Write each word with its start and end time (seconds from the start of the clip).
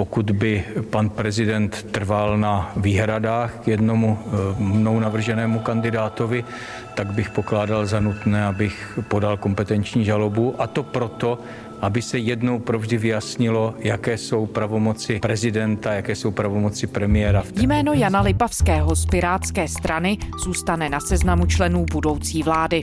Pokud 0.00 0.30
by 0.30 0.64
pan 0.90 1.08
prezident 1.08 1.82
trval 1.90 2.38
na 2.38 2.72
výhradách 2.76 3.64
k 3.64 3.68
jednomu 3.68 4.18
eh, 4.20 4.28
mnou 4.58 5.00
navrženému 5.00 5.58
kandidátovi, 5.58 6.44
tak 6.94 7.12
bych 7.12 7.30
pokládal 7.30 7.86
za 7.86 8.00
nutné, 8.00 8.44
abych 8.44 8.98
podal 9.08 9.36
kompetenční 9.36 10.04
žalobu. 10.04 10.54
A 10.58 10.66
to 10.66 10.82
proto, 10.82 11.38
aby 11.80 12.02
se 12.02 12.18
jednou 12.18 12.58
provždy 12.58 12.98
vyjasnilo, 12.98 13.74
jaké 13.78 14.18
jsou 14.18 14.46
pravomoci 14.46 15.18
prezidenta, 15.18 15.92
jaké 15.92 16.14
jsou 16.14 16.30
pravomoci 16.30 16.86
premiéra. 16.86 17.42
Jméno 17.60 17.92
Jana 17.92 18.20
Lipavského 18.20 18.96
z 18.96 19.06
Pirátské 19.06 19.68
strany 19.68 20.18
zůstane 20.44 20.88
na 20.88 21.00
seznamu 21.00 21.46
členů 21.46 21.86
budoucí 21.92 22.42
vlády. 22.42 22.82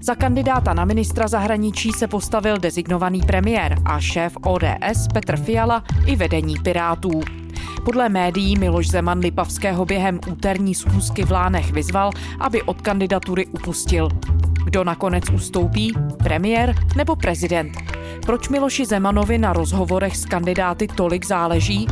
Za 0.00 0.14
kandidáta 0.14 0.74
na 0.74 0.84
ministra 0.84 1.28
zahraničí 1.28 1.92
se 1.92 2.06
postavil 2.08 2.58
dezignovaný 2.58 3.20
premiér 3.26 3.76
a 3.84 4.00
šéf 4.00 4.36
ODS 4.42 5.08
Petr 5.14 5.36
Fiala 5.36 5.84
i 6.06 6.16
vedení 6.16 6.56
Pirátů. 6.62 7.43
Podle 7.84 8.08
médií 8.08 8.58
Miloš 8.58 8.88
Zeman 8.88 9.18
Lipavského 9.18 9.84
během 9.84 10.20
úterní 10.30 10.74
schůzky 10.74 11.24
v 11.24 11.30
Lánech 11.30 11.72
vyzval, 11.72 12.10
aby 12.40 12.62
od 12.62 12.80
kandidatury 12.80 13.46
upustil. 13.46 14.08
Kdo 14.64 14.84
nakonec 14.84 15.30
ustoupí? 15.30 15.92
Premiér 16.22 16.74
nebo 16.96 17.16
prezident? 17.16 17.72
Proč 18.26 18.48
Miloši 18.48 18.86
Zemanovi 18.86 19.38
na 19.38 19.52
rozhovorech 19.52 20.16
s 20.16 20.24
kandidáty 20.24 20.88
tolik 20.88 21.26
záleží? 21.26 21.86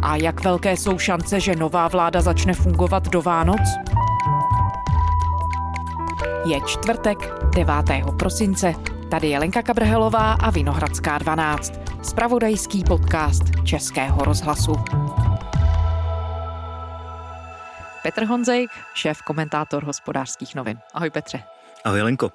A 0.00 0.16
jak 0.16 0.44
velké 0.44 0.76
jsou 0.76 0.98
šance, 0.98 1.40
že 1.40 1.56
nová 1.56 1.88
vláda 1.88 2.20
začne 2.20 2.54
fungovat 2.54 3.08
do 3.08 3.22
Vánoc? 3.22 3.60
Je 6.46 6.60
čtvrtek 6.66 7.18
9. 7.54 7.74
prosince. 8.18 8.74
Tady 9.10 9.28
je 9.28 9.38
Lenka 9.38 9.62
Kabrhelová 9.62 10.32
a 10.32 10.50
Vinohradská 10.50 11.18
12. 11.18 11.72
Spravodajský 12.02 12.84
podcast 12.84 13.42
Českého 13.64 14.24
rozhlasu. 14.24 14.72
Petr 18.08 18.24
Honzejk, 18.24 18.70
šéf 18.94 19.22
komentátor 19.22 19.84
hospodářských 19.84 20.54
novin. 20.54 20.78
Ahoj 20.94 21.10
Petře. 21.10 21.42
Ahoj 21.84 22.02
Lenko. 22.02 22.32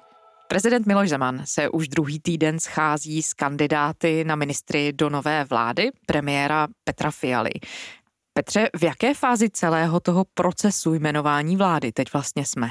Prezident 0.48 0.86
Miloš 0.86 1.08
Zeman 1.08 1.42
se 1.44 1.68
už 1.68 1.88
druhý 1.88 2.20
týden 2.20 2.60
schází 2.60 3.22
s 3.22 3.32
kandidáty 3.32 4.24
na 4.24 4.36
ministry 4.36 4.92
do 4.92 5.10
nové 5.10 5.44
vlády, 5.44 5.90
premiéra 6.06 6.66
Petra 6.84 7.10
Fialy. 7.10 7.50
Petře, 8.32 8.68
v 8.76 8.82
jaké 8.82 9.14
fázi 9.14 9.50
celého 9.50 10.00
toho 10.00 10.24
procesu 10.34 10.94
jmenování 10.94 11.56
vlády 11.56 11.92
teď 11.92 12.12
vlastně 12.12 12.46
jsme? 12.46 12.70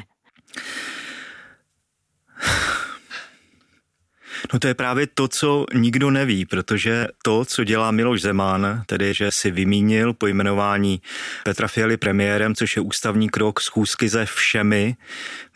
No 4.53 4.59
to 4.59 4.67
je 4.67 4.73
právě 4.73 5.07
to, 5.13 5.27
co 5.27 5.65
nikdo 5.73 6.11
neví, 6.11 6.45
protože 6.45 7.07
to, 7.23 7.45
co 7.45 7.63
dělá 7.63 7.91
Miloš 7.91 8.21
Zeman, 8.21 8.83
tedy 8.85 9.13
že 9.13 9.31
si 9.31 9.51
vymínil 9.51 10.13
pojmenování 10.13 11.01
Petra 11.43 11.67
Fialy 11.67 11.97
premiérem, 11.97 12.55
což 12.55 12.75
je 12.75 12.81
ústavní 12.81 13.29
krok 13.29 13.61
schůzky 13.61 14.09
se 14.09 14.25
všemi 14.25 14.95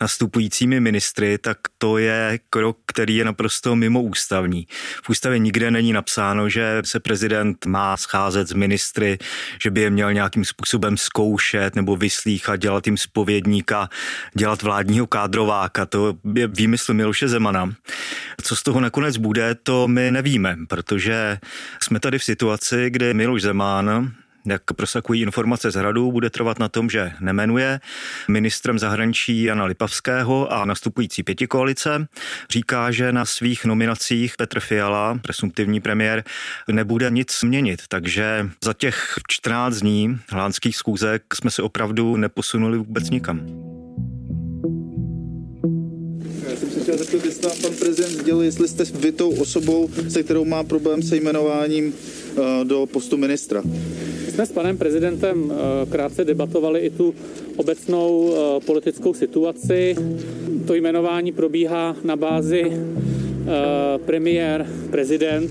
nastupujícími 0.00 0.80
ministry, 0.80 1.38
tak 1.38 1.58
to 1.78 1.98
je 1.98 2.38
krok, 2.50 2.78
který 2.86 3.16
je 3.16 3.24
naprosto 3.24 3.76
mimo 3.76 4.02
ústavní. 4.02 4.66
V 5.04 5.10
ústavě 5.10 5.38
nikde 5.38 5.70
není 5.70 5.92
napsáno, 5.92 6.48
že 6.48 6.82
se 6.84 7.00
prezident 7.00 7.66
má 7.66 7.96
scházet 7.96 8.48
s 8.48 8.52
ministry, 8.52 9.18
že 9.62 9.70
by 9.70 9.80
je 9.80 9.90
měl 9.90 10.12
nějakým 10.12 10.44
způsobem 10.44 10.96
zkoušet 10.96 11.76
nebo 11.76 11.96
vyslíchat, 11.96 12.60
dělat 12.60 12.86
jim 12.86 12.96
spovědníka, 12.96 13.88
dělat 14.34 14.62
vládního 14.62 15.06
kádrováka. 15.06 15.86
To 15.86 16.14
je 16.34 16.46
výmysl 16.46 16.94
Miloše 16.94 17.28
Zemana. 17.28 17.72
Co 18.42 18.56
z 18.56 18.62
toho 18.62 18.77
toho 18.78 18.84
nakonec 18.84 19.16
bude, 19.16 19.54
to 19.54 19.88
my 19.88 20.10
nevíme, 20.10 20.56
protože 20.68 21.38
jsme 21.82 22.00
tady 22.00 22.18
v 22.18 22.24
situaci, 22.24 22.90
kdy 22.90 23.14
Miloš 23.14 23.42
Zeman 23.42 24.12
jak 24.46 24.62
prosakují 24.76 25.22
informace 25.22 25.70
z 25.70 25.74
hradu, 25.74 26.12
bude 26.12 26.30
trvat 26.30 26.58
na 26.58 26.68
tom, 26.68 26.90
že 26.90 27.12
nemenuje 27.20 27.80
ministrem 28.28 28.78
zahraničí 28.78 29.42
Jana 29.42 29.64
Lipavského 29.64 30.52
a 30.52 30.64
nastupující 30.64 31.22
pětikoalice. 31.22 32.06
Říká, 32.50 32.90
že 32.90 33.12
na 33.12 33.24
svých 33.24 33.64
nominacích 33.64 34.36
Petr 34.36 34.60
Fiala, 34.60 35.18
presumptivní 35.22 35.80
premiér, 35.80 36.24
nebude 36.68 37.10
nic 37.10 37.42
měnit. 37.42 37.82
Takže 37.88 38.50
za 38.64 38.72
těch 38.72 39.14
14 39.28 39.76
dní 39.76 40.18
hlánských 40.28 40.76
schůzek 40.76 41.22
jsme 41.34 41.50
se 41.50 41.62
opravdu 41.62 42.16
neposunuli 42.16 42.78
vůbec 42.78 43.10
nikam. 43.10 43.67
Chtěl 46.88 46.98
zeptat, 46.98 47.24
jestli 47.24 47.62
pan 47.62 47.74
prezident 47.78 48.10
sdělil, 48.10 48.42
jestli 48.42 48.68
jste 48.68 48.84
vy 48.84 49.12
tou 49.12 49.30
osobou, 49.30 49.90
se 50.08 50.22
kterou 50.22 50.44
má 50.44 50.64
problém 50.64 51.02
se 51.02 51.16
jmenováním 51.16 51.94
eh, 51.94 52.64
do 52.64 52.86
postu 52.86 53.16
ministra. 53.16 53.62
My 54.26 54.32
jsme 54.32 54.46
s 54.46 54.52
panem 54.52 54.78
prezidentem 54.78 55.52
eh, 55.52 55.86
krátce 55.90 56.24
debatovali 56.24 56.80
i 56.80 56.90
tu 56.90 57.14
obecnou 57.56 58.32
eh, 58.32 58.60
politickou 58.64 59.14
situaci. 59.14 59.96
To 60.66 60.74
jmenování 60.74 61.32
probíhá 61.32 61.96
na 62.04 62.16
bázi 62.16 62.72
premiér, 64.06 64.66
prezident 64.90 65.50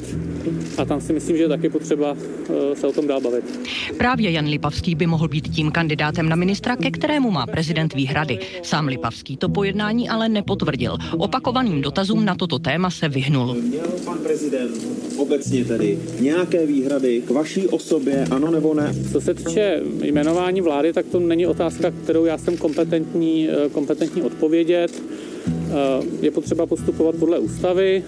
a 0.77 0.85
tam 0.85 1.01
si 1.01 1.13
myslím, 1.13 1.37
že 1.37 1.43
je 1.43 1.49
taky 1.49 1.69
potřeba 1.69 2.15
eh, 2.17 2.75
se 2.75 2.87
o 2.87 2.91
tom 2.91 3.07
dál 3.07 3.21
bavit. 3.21 3.59
Právě 3.97 4.31
Jan 4.31 4.45
Lipavský 4.45 4.95
by 4.95 5.07
mohl 5.07 5.27
být 5.27 5.55
tím 5.55 5.71
kandidátem 5.71 6.29
na 6.29 6.35
ministra, 6.35 6.75
ke 6.75 6.91
kterému 6.91 7.31
má 7.31 7.45
prezident 7.45 7.93
výhrady. 7.93 8.39
Sám 8.63 8.87
Lipavský 8.87 9.37
to 9.37 9.49
pojednání 9.49 10.09
ale 10.09 10.29
nepotvrdil. 10.29 10.97
Opakovaným 11.17 11.81
dotazům 11.81 12.25
na 12.25 12.35
toto 12.35 12.59
téma 12.59 12.89
se 12.89 13.09
vyhnul. 13.09 13.53
Měl 13.53 13.87
pan 14.05 14.17
prezident 14.17 14.71
obecně 15.17 15.65
tedy 15.65 15.99
nějaké 16.19 16.65
výhrady 16.65 17.21
k 17.21 17.29
vaší 17.29 17.67
osobě, 17.67 18.27
ano 18.31 18.51
nebo 18.51 18.73
ne? 18.73 18.93
Co 19.11 19.21
se 19.21 19.33
týče 19.33 19.81
jmenování 20.01 20.61
vlády, 20.61 20.93
tak 20.93 21.05
to 21.05 21.19
není 21.19 21.47
otázka, 21.47 21.91
kterou 21.91 22.25
já 22.25 22.37
jsem 22.37 22.57
kompetentní, 22.57 23.49
eh, 23.49 23.69
kompetentní 23.69 24.21
odpovědět. 24.21 25.03
Eh, 25.47 26.05
je 26.21 26.31
potřeba 26.31 26.65
postupovat 26.65 27.15
podle 27.15 27.39
ústavy 27.39 28.03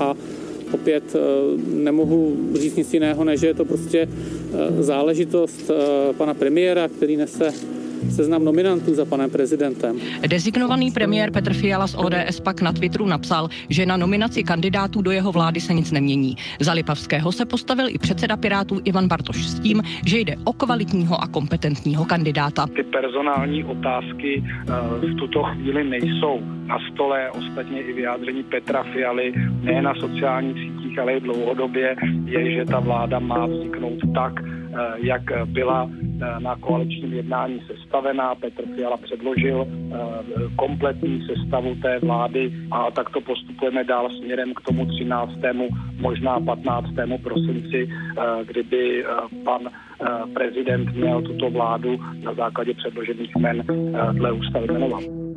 a 0.00 0.14
opět 0.72 1.04
eh, 1.14 1.18
nemohu 1.74 2.36
říct 2.54 2.76
nic 2.76 2.94
jiného, 2.94 3.24
než 3.24 3.42
je 3.42 3.54
to 3.54 3.64
prostě 3.64 4.08
eh, 4.08 4.82
záležitost 4.82 5.70
eh, 5.70 6.12
pana 6.12 6.34
premiéra, 6.34 6.88
který 6.88 7.16
nese 7.16 7.52
seznam 8.10 8.44
nominantů 8.44 8.94
za 8.94 9.04
panem 9.04 9.30
prezidentem. 9.30 9.96
Designovaný 10.26 10.90
premiér 10.90 11.30
Petr 11.30 11.54
Fiala 11.54 11.86
z 11.86 11.94
ODS 11.94 12.40
pak 12.40 12.60
na 12.60 12.72
Twitteru 12.72 13.06
napsal, 13.06 13.48
že 13.68 13.86
na 13.86 13.96
nominaci 13.96 14.42
kandidátů 14.42 15.02
do 15.02 15.10
jeho 15.10 15.32
vlády 15.32 15.60
se 15.60 15.74
nic 15.74 15.92
nemění. 15.92 16.36
Za 16.60 16.72
Lipavského 16.72 17.32
se 17.32 17.46
postavil 17.46 17.86
i 17.88 17.98
předseda 17.98 18.36
Pirátů 18.36 18.80
Ivan 18.84 19.08
Bartoš 19.08 19.46
s 19.46 19.60
tím, 19.60 19.82
že 20.06 20.18
jde 20.18 20.36
o 20.44 20.52
kvalitního 20.52 21.22
a 21.22 21.26
kompetentního 21.26 22.04
kandidáta. 22.04 22.66
Ty 22.66 22.82
personální 22.82 23.64
otázky 23.64 24.44
v 25.00 25.14
tuto 25.18 25.42
chvíli 25.42 25.84
nejsou 25.84 26.40
na 26.66 26.78
stole, 26.92 27.30
ostatně 27.30 27.82
i 27.82 27.92
vyjádření 27.92 28.42
Petra 28.42 28.82
Fialy 28.82 29.32
ne 29.62 29.82
na 29.82 29.94
sociálních 29.94 30.56
sítích, 30.56 30.98
ale 30.98 31.12
i 31.12 31.20
dlouhodobě 31.20 31.96
je, 32.24 32.54
že 32.54 32.64
ta 32.64 32.80
vláda 32.80 33.18
má 33.18 33.46
vzniknout 33.46 33.98
tak, 34.14 34.32
Eh, 34.42 34.59
jak 34.96 35.22
byla 35.44 35.90
eh, 35.90 36.40
na 36.40 36.56
koaličním 36.56 37.12
jednání 37.12 37.60
sestavená. 37.66 38.34
Petr 38.34 38.62
Fiala 38.76 38.96
předložil 38.96 39.66
eh, 39.66 39.96
kompletní 40.56 41.26
sestavu 41.26 41.74
té 41.74 41.98
vlády 41.98 42.52
a 42.70 42.90
takto 42.90 43.20
postupujeme 43.20 43.84
dál 43.84 44.10
směrem 44.10 44.54
k 44.54 44.60
tomu 44.60 44.86
13. 44.86 45.32
možná 46.00 46.40
15. 46.40 46.86
prosinci, 47.22 47.88
kdyby 48.44 49.04
pan 49.44 49.60
prezident 50.34 50.94
měl 50.94 51.22
tuto 51.22 51.50
vládu 51.50 51.98
na 52.22 52.34
základě 52.34 52.74
předložených 52.74 53.36
men 53.36 53.62
dle 54.12 54.32
ústavy 54.32 54.66
jmenovat. 54.66 55.29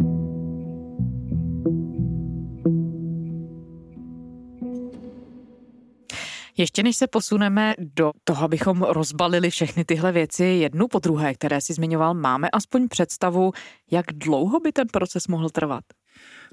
Ještě 6.57 6.83
než 6.83 6.95
se 6.95 7.07
posuneme 7.07 7.75
do 7.77 8.11
toho, 8.23 8.43
abychom 8.43 8.81
rozbalili 8.81 9.49
všechny 9.49 9.85
tyhle 9.85 10.11
věci 10.11 10.43
jednu 10.43 10.87
po 10.87 10.99
druhé, 10.99 11.33
které 11.33 11.61
si 11.61 11.73
zmiňoval, 11.73 12.13
máme 12.13 12.49
aspoň 12.49 12.87
představu, 12.87 13.51
jak 13.91 14.05
dlouho 14.13 14.59
by 14.59 14.71
ten 14.71 14.87
proces 14.87 15.27
mohl 15.27 15.49
trvat? 15.49 15.83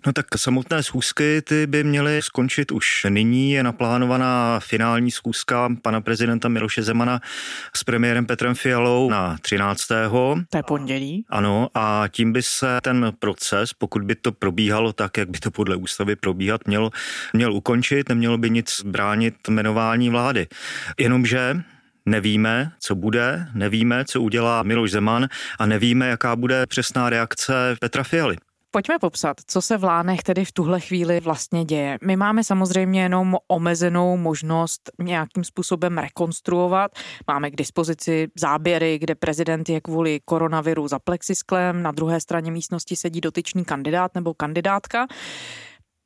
No 0.07 0.13
tak 0.13 0.27
samotné 0.37 0.83
schůzky 0.83 1.43
ty 1.43 1.67
by 1.67 1.85
měly 1.85 2.23
skončit 2.23 2.73
už 2.73 3.07
nyní. 3.09 3.53
Je 3.53 3.63
naplánovaná 3.63 4.61
finální 4.61 5.11
schůzka 5.11 5.69
pana 5.83 6.01
prezidenta 6.01 6.49
Miloše 6.49 6.83
Zemana 6.83 7.21
s 7.77 7.85
premiérem 7.85 8.27
Petrem 8.27 8.55
Fialou 8.55 9.11
na 9.11 9.37
13. 9.43 9.87
To 9.87 10.57
je 10.57 10.63
pondělí. 10.63 11.25
Ano, 11.29 11.69
a 11.75 12.05
tím 12.09 12.33
by 12.33 12.43
se 12.43 12.79
ten 12.83 13.13
proces, 13.19 13.73
pokud 13.73 14.03
by 14.03 14.15
to 14.15 14.33
probíhalo 14.33 14.93
tak, 14.93 15.17
jak 15.17 15.31
by 15.31 15.39
to 15.39 15.51
podle 15.51 15.77
ústavy 15.77 16.17
probíhat 16.17 16.67
mělo, 16.67 16.91
měl 17.33 17.53
ukončit, 17.53 18.09
nemělo 18.09 18.39
by 18.39 18.51
nic 18.51 18.83
bránit 18.85 19.35
jmenování 19.49 20.11
vlády. 20.11 20.47
Jenomže 20.99 21.63
Nevíme, 22.07 22.73
co 22.81 22.95
bude, 22.95 23.47
nevíme, 23.55 24.05
co 24.05 24.23
udělá 24.23 24.63
Miloš 24.63 24.91
Zeman 24.91 25.29
a 25.59 25.67
nevíme, 25.67 26.09
jaká 26.09 26.37
bude 26.37 26.67
přesná 26.67 27.11
reakce 27.11 27.77
Petra 27.81 28.03
Fialy. 28.03 28.37
Pojďme 28.73 28.99
popsat, 28.99 29.37
co 29.47 29.63
se 29.63 29.77
v 29.77 29.85
Lánech 29.85 30.23
tedy 30.23 30.45
v 30.45 30.53
tuhle 30.53 30.81
chvíli 30.81 31.21
vlastně 31.21 31.65
děje. 31.65 31.99
My 32.05 32.17
máme 32.17 32.45
samozřejmě 32.45 33.03
jenom 33.03 33.37
omezenou 33.49 34.17
možnost 34.17 34.91
nějakým 34.99 35.45
způsobem 35.45 35.99
rekonstruovat. 35.99 36.91
Máme 37.27 37.51
k 37.51 37.57
dispozici 37.57 38.29
záběry, 38.39 38.99
kde 38.99 39.15
prezident 39.15 39.69
je 39.69 39.81
kvůli 39.81 40.21
koronaviru 40.25 40.89
za 40.89 40.99
plexisklem, 40.99 41.83
na 41.83 41.93
druhé 41.93 42.21
straně 42.21 42.51
místnosti 42.51 42.97
sedí 42.97 43.21
dotyčný 43.21 43.65
kandidát 43.65 44.15
nebo 44.15 44.35
kandidátka. 44.35 45.07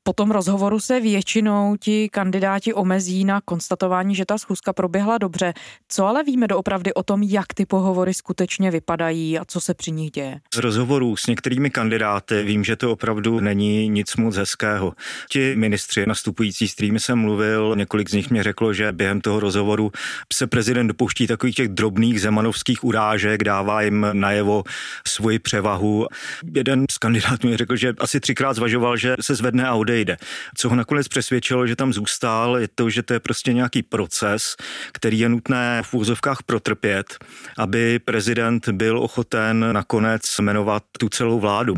Po 0.06 0.12
tom 0.12 0.30
rozhovoru 0.30 0.80
se 0.80 1.00
většinou 1.00 1.76
ti 1.80 2.08
kandidáti 2.08 2.74
omezí 2.74 3.24
na 3.24 3.40
konstatování, 3.40 4.14
že 4.14 4.24
ta 4.26 4.38
schůzka 4.38 4.72
proběhla 4.72 5.18
dobře. 5.18 5.52
Co 5.88 6.06
ale 6.06 6.24
víme 6.24 6.46
doopravdy 6.46 6.94
o 6.94 7.02
tom, 7.02 7.22
jak 7.22 7.54
ty 7.54 7.66
pohovory 7.66 8.14
skutečně 8.14 8.70
vypadají 8.70 9.38
a 9.38 9.44
co 9.44 9.60
se 9.60 9.74
při 9.74 9.90
nich 9.90 10.10
děje? 10.10 10.40
Z 10.54 10.58
rozhovorů 10.58 11.16
s 11.16 11.26
některými 11.26 11.70
kandidáty 11.70 12.42
vím, 12.42 12.64
že 12.64 12.76
to 12.76 12.92
opravdu 12.92 13.40
není 13.40 13.88
nic 13.88 14.16
moc 14.16 14.36
hezkého. 14.36 14.92
Ti 15.30 15.56
ministři 15.56 16.06
nastupující, 16.06 16.68
s 16.68 16.74
kterými 16.74 17.00
jsem 17.00 17.18
mluvil, 17.18 17.74
několik 17.76 18.10
z 18.10 18.12
nich 18.12 18.30
mě 18.30 18.42
řeklo, 18.42 18.72
že 18.72 18.92
během 18.92 19.20
toho 19.20 19.40
rozhovoru 19.40 19.92
se 20.32 20.46
prezident 20.46 20.86
dopouští 20.86 21.26
takových 21.26 21.54
těch 21.54 21.68
drobných 21.68 22.20
zemanovských 22.20 22.84
urážek, 22.84 23.44
dává 23.44 23.82
jim 23.82 24.06
najevo 24.12 24.64
svoji 25.06 25.38
převahu. 25.38 26.06
Jeden 26.54 26.84
z 26.90 26.98
kandidátů 26.98 27.48
mi 27.48 27.56
řekl, 27.56 27.76
že 27.76 27.94
asi 27.98 28.20
třikrát 28.20 28.54
zvažoval, 28.54 28.96
že 28.96 29.14
se 29.20 29.34
zvedne 29.34 29.70
Audi 29.70 29.93
odejde. 29.94 30.16
Co 30.56 30.68
ho 30.68 30.76
nakonec 30.76 31.08
přesvědčilo, 31.08 31.66
že 31.66 31.76
tam 31.76 31.92
zůstal, 31.92 32.58
je 32.58 32.68
to, 32.74 32.90
že 32.90 33.02
to 33.02 33.12
je 33.12 33.20
prostě 33.20 33.52
nějaký 33.52 33.82
proces, 33.82 34.56
který 34.92 35.18
je 35.18 35.28
nutné 35.28 35.82
v 35.84 35.94
úzovkách 35.94 36.42
protrpět, 36.42 37.24
aby 37.58 37.98
prezident 37.98 38.68
byl 38.68 38.98
ochoten 38.98 39.72
nakonec 39.72 40.22
jmenovat 40.40 40.82
tu 40.98 41.08
celou 41.08 41.40
vládu. 41.40 41.74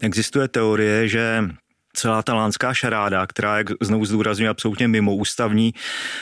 Existuje 0.00 0.48
teorie, 0.48 1.08
že 1.08 1.44
celá 1.96 2.22
ta 2.22 2.34
lánská 2.34 2.74
šaráda, 2.74 3.26
která, 3.26 3.58
jak 3.58 3.66
znovu 3.80 4.04
zdůrazňuje, 4.04 4.48
absolutně 4.48 4.88
mimo 4.88 5.14
ústavní, 5.14 5.74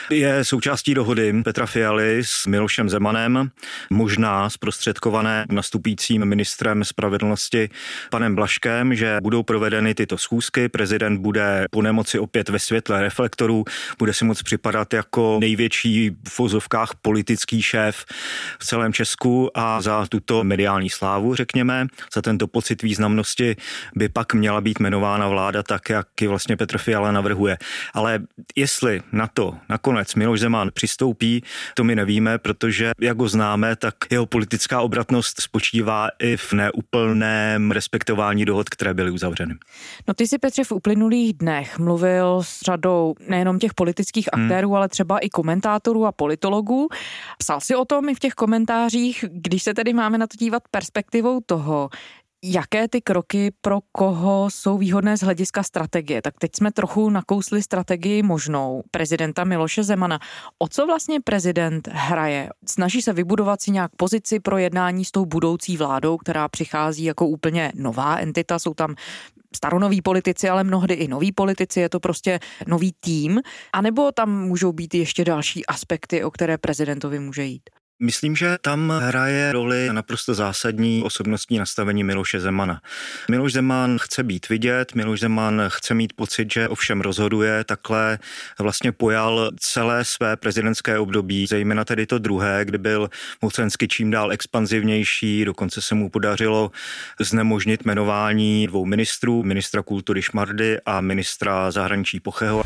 je 0.09 0.45
součástí 0.45 0.93
dohody 0.93 1.43
Petra 1.43 1.65
Fialy 1.65 2.19
s 2.23 2.45
Milošem 2.45 2.89
Zemanem, 2.89 3.51
možná 3.89 4.49
zprostředkované 4.49 5.45
nastupujícím 5.49 6.25
ministrem 6.25 6.83
spravedlnosti 6.83 7.69
panem 8.09 8.35
Blaškem, 8.35 8.95
že 8.95 9.17
budou 9.21 9.43
provedeny 9.43 9.93
tyto 9.93 10.17
schůzky, 10.17 10.69
prezident 10.69 11.17
bude 11.17 11.65
po 11.71 11.81
nemoci 11.81 12.19
opět 12.19 12.49
ve 12.49 12.59
světle 12.59 13.01
reflektorů, 13.01 13.65
bude 13.99 14.13
si 14.13 14.25
moc 14.25 14.41
připadat 14.41 14.93
jako 14.93 15.37
největší 15.41 16.11
v 16.27 16.39
vozovkách 16.39 16.91
politický 17.01 17.61
šéf 17.61 18.05
v 18.59 18.65
celém 18.65 18.93
Česku 18.93 19.51
a 19.57 19.81
za 19.81 20.05
tuto 20.09 20.43
mediální 20.43 20.89
slávu, 20.89 21.35
řekněme, 21.35 21.87
za 22.15 22.21
tento 22.21 22.47
pocit 22.47 22.81
významnosti 22.81 23.55
by 23.95 24.09
pak 24.09 24.33
měla 24.33 24.61
být 24.61 24.79
jmenována 24.79 25.27
vláda 25.27 25.63
tak, 25.67 25.89
jak 25.89 26.07
ji 26.21 26.27
vlastně 26.27 26.57
Petr 26.57 26.77
Fiala 26.77 27.11
navrhuje. 27.11 27.57
Ale 27.93 28.19
jestli 28.55 29.01
na 29.11 29.27
to 29.27 29.55
nakonec 29.69 30.15
Miloš 30.15 30.39
Zeman 30.39 30.69
přistoupí, 30.73 31.43
to 31.73 31.83
my 31.83 31.95
nevíme, 31.95 32.37
protože 32.37 32.91
jak 33.01 33.17
ho 33.17 33.27
známe, 33.27 33.75
tak 33.75 33.95
jeho 34.11 34.25
politická 34.25 34.81
obratnost 34.81 35.41
spočívá 35.41 36.09
i 36.19 36.37
v 36.37 36.53
neúplném 36.53 37.71
respektování 37.71 38.45
dohod, 38.45 38.69
které 38.69 38.93
byly 38.93 39.11
uzavřeny. 39.11 39.55
No 40.07 40.13
ty 40.13 40.27
si 40.27 40.37
Petře 40.37 40.63
v 40.63 40.71
uplynulých 40.71 41.33
dnech 41.33 41.79
mluvil 41.79 42.43
s 42.43 42.61
řadou 42.61 43.15
nejenom 43.27 43.59
těch 43.59 43.73
politických 43.73 44.29
hmm. 44.33 44.43
aktérů, 44.43 44.67
hmm. 44.67 44.75
ale 44.75 44.89
třeba 44.89 45.19
i 45.19 45.29
komentátorů 45.29 46.05
a 46.05 46.11
politologů. 46.11 46.87
Psal 47.37 47.61
si 47.61 47.75
o 47.75 47.85
tom 47.85 48.09
i 48.09 48.15
v 48.15 48.19
těch 48.19 48.33
komentářích, 48.33 49.25
když 49.31 49.63
se 49.63 49.73
tedy 49.73 49.93
máme 49.93 50.17
na 50.17 50.27
to 50.27 50.37
dívat 50.37 50.63
perspektivou 50.71 51.39
toho, 51.45 51.89
jaké 52.43 52.87
ty 52.87 53.01
kroky 53.01 53.51
pro 53.61 53.79
koho 53.91 54.47
jsou 54.49 54.77
výhodné 54.77 55.17
z 55.17 55.21
hlediska 55.21 55.63
strategie. 55.63 56.21
Tak 56.21 56.33
teď 56.39 56.51
jsme 56.55 56.71
trochu 56.71 57.09
nakousli 57.09 57.63
strategii 57.63 58.23
možnou 58.23 58.83
prezidenta 58.91 59.43
Miloše 59.43 59.83
Zemana. 59.83 60.19
O 60.59 60.67
co 60.67 60.85
vlastně 60.85 61.21
prezident 61.21 61.87
hraje? 61.91 62.49
Snaží 62.67 63.01
se 63.01 63.13
vybudovat 63.13 63.61
si 63.61 63.71
nějak 63.71 63.91
pozici 63.97 64.39
pro 64.39 64.57
jednání 64.57 65.05
s 65.05 65.11
tou 65.11 65.25
budoucí 65.25 65.77
vládou, 65.77 66.17
která 66.17 66.47
přichází 66.47 67.03
jako 67.03 67.27
úplně 67.27 67.71
nová 67.75 68.17
entita. 68.17 68.59
Jsou 68.59 68.73
tam 68.73 68.95
staronoví 69.55 70.01
politici, 70.01 70.49
ale 70.49 70.63
mnohdy 70.63 70.93
i 70.93 71.07
noví 71.07 71.31
politici, 71.31 71.79
je 71.79 71.89
to 71.89 71.99
prostě 71.99 72.39
nový 72.67 72.93
tým. 72.99 73.41
A 73.73 73.81
nebo 73.81 74.11
tam 74.11 74.47
můžou 74.47 74.71
být 74.71 74.93
ještě 74.93 75.25
další 75.25 75.65
aspekty, 75.65 76.23
o 76.23 76.31
které 76.31 76.57
prezidentovi 76.57 77.19
může 77.19 77.43
jít? 77.43 77.69
Myslím, 77.99 78.35
že 78.35 78.57
tam 78.61 78.93
hraje 78.99 79.51
roli 79.51 79.89
naprosto 79.91 80.33
zásadní 80.33 81.03
osobnostní 81.03 81.57
nastavení 81.57 82.03
Miloše 82.03 82.39
Zemana. 82.39 82.81
Miloš 83.29 83.53
Zeman 83.53 83.97
chce 84.01 84.23
být 84.23 84.49
vidět, 84.49 84.95
Miloš 84.95 85.19
Zeman 85.19 85.61
chce 85.67 85.93
mít 85.93 86.13
pocit, 86.13 86.53
že 86.53 86.67
ovšem 86.67 87.01
rozhoduje, 87.01 87.63
takhle 87.63 88.19
vlastně 88.59 88.91
pojal 88.91 89.51
celé 89.59 90.05
své 90.05 90.37
prezidentské 90.37 90.99
období, 90.99 91.47
zejména 91.47 91.85
tedy 91.85 92.05
to 92.05 92.19
druhé, 92.19 92.65
kdy 92.65 92.77
byl 92.77 93.09
mocensky 93.41 93.87
čím 93.87 94.11
dál 94.11 94.31
expanzivnější, 94.31 95.45
dokonce 95.45 95.81
se 95.81 95.95
mu 95.95 96.09
podařilo 96.09 96.71
znemožnit 97.19 97.85
jmenování 97.85 98.67
dvou 98.67 98.85
ministrů, 98.85 99.43
ministra 99.43 99.83
kultury 99.83 100.21
Šmardy 100.21 100.79
a 100.85 101.01
ministra 101.01 101.71
zahraničí 101.71 102.19
Pocheho. 102.19 102.63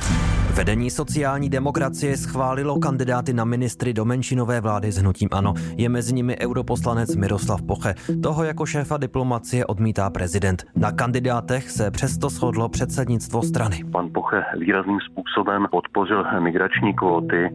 Vedení 0.54 0.92
sociální 0.92 1.50
demokracie 1.50 2.18
schválilo 2.18 2.80
kandidáty 2.80 3.34
na 3.34 3.46
ministry 3.46 3.94
do 3.94 4.06
menšinové 4.06 4.62
vlády 4.62 4.92
s 4.92 5.02
hnutím 5.20 5.38
ANO. 5.38 5.54
Je 5.78 5.90
mezi 5.90 6.14
nimi 6.14 6.38
europoslanec 6.40 7.16
Miroslav 7.16 7.62
Poche. 7.62 7.96
Toho 8.24 8.44
jako 8.44 8.66
šéfa 8.66 8.98
diplomacie 8.98 9.66
odmítá 9.66 10.10
prezident. 10.10 10.64
Na 10.76 10.92
kandidátech 10.92 11.72
se 11.72 11.92
přesto 11.92 12.30
shodlo 12.30 12.70
předsednictvo 12.70 13.42
strany. 13.44 13.84
Pan 13.92 14.10
Poche 14.14 14.44
výrazným 14.58 15.00
způsobem 15.12 15.68
podpořil 15.72 16.24
migrační 16.40 16.94
kvóty 16.94 17.50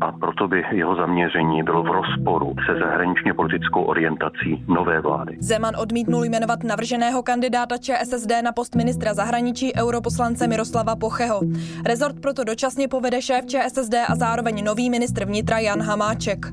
a 0.00 0.12
proto 0.12 0.48
by 0.48 0.62
jeho 0.72 0.96
zaměření 0.96 1.62
bylo 1.62 1.82
v 1.82 1.86
rozporu 1.86 2.54
se 2.66 2.78
zahraničně 2.78 3.34
politickou 3.34 3.82
orientací 3.82 4.64
nové 4.68 5.00
vlády. 5.00 5.36
Zeman 5.40 5.74
odmítnul 5.76 6.24
jmenovat 6.24 6.64
navrženého 6.64 7.22
kandidáta 7.22 7.76
ČSSD 7.78 8.30
na 8.44 8.52
post 8.52 8.74
ministra 8.74 9.14
zahraničí 9.14 9.74
europoslance 9.76 10.46
Miroslava 10.46 10.96
Pocheho. 10.96 11.40
Rezort 11.86 12.20
proto 12.20 12.44
dočasně 12.44 12.88
povede 12.88 13.22
šéf 13.22 13.44
ČSSD 13.46 13.94
a 14.08 14.14
zároveň 14.14 14.64
nový 14.64 14.90
ministr 14.90 15.24
vnitra 15.24 15.58
Jan 15.58 15.82
Hamáček. 15.82 16.46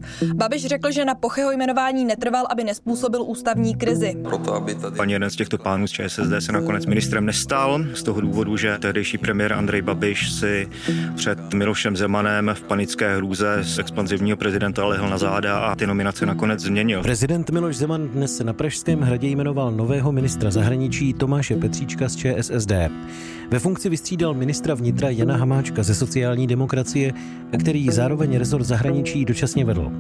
Babiš 0.56 0.70
řekl, 0.70 0.92
že 0.92 1.06
na 1.06 1.16
Pocheho 1.16 1.52
jmenování 1.52 2.06
netrval, 2.06 2.46
aby 2.50 2.64
nespůsobil 2.64 3.24
ústavní 3.24 3.76
krizi. 3.76 4.16
Proto, 4.24 4.54
aby 4.54 4.76
tady... 4.76 5.00
Ani 5.00 5.14
jeden 5.14 5.30
z 5.30 5.36
těchto 5.36 5.58
pánů 5.58 5.88
z 5.88 5.92
ČSSD 5.92 6.34
se 6.40 6.52
nakonec 6.52 6.86
ministrem 6.86 7.26
nestal, 7.26 7.86
z 7.94 8.04
toho 8.04 8.22
důvodu, 8.22 8.58
že 8.58 8.78
tehdejší 8.78 9.18
premiér 9.18 9.54
Andrej 9.54 9.82
Babiš 9.82 10.32
si 10.32 10.70
před 11.16 11.54
Milošem 11.54 11.98
Zemanem 11.98 12.52
v 12.54 12.64
panické 12.64 13.18
hrůze 13.18 13.58
z 13.62 13.80
expanzivního 13.80 14.38
prezidenta 14.38 14.86
lehl 14.86 15.10
na 15.10 15.18
záda 15.18 15.58
a 15.60 15.76
ty 15.76 15.88
nominace 15.88 16.26
nakonec 16.26 16.60
změnil. 16.60 17.02
Prezident 17.02 17.50
Miloš 17.50 17.78
Zeman 17.78 18.08
dnes 18.08 18.40
na 18.40 18.54
Pražském 18.54 19.02
hradě 19.02 19.28
jmenoval 19.28 19.72
nového 19.72 20.12
ministra 20.12 20.52
zahraničí 20.52 21.14
Tomáše 21.14 21.56
Petříčka 21.56 22.10
z 22.10 22.16
ČSSD. 22.16 22.72
Ve 23.50 23.60
funkci 23.60 23.90
vystřídal 23.90 24.34
ministra 24.34 24.74
vnitra 24.74 25.10
Jana 25.10 25.38
Hamáčka 25.38 25.84
ze 25.84 25.96
sociální 25.96 26.48
demokracie, 26.48 27.14
který 27.60 27.90
zároveň 27.92 28.38
rezort 28.38 28.66
zahraničí 28.66 29.26
dočasně 29.26 29.66
vedl. 29.66 29.92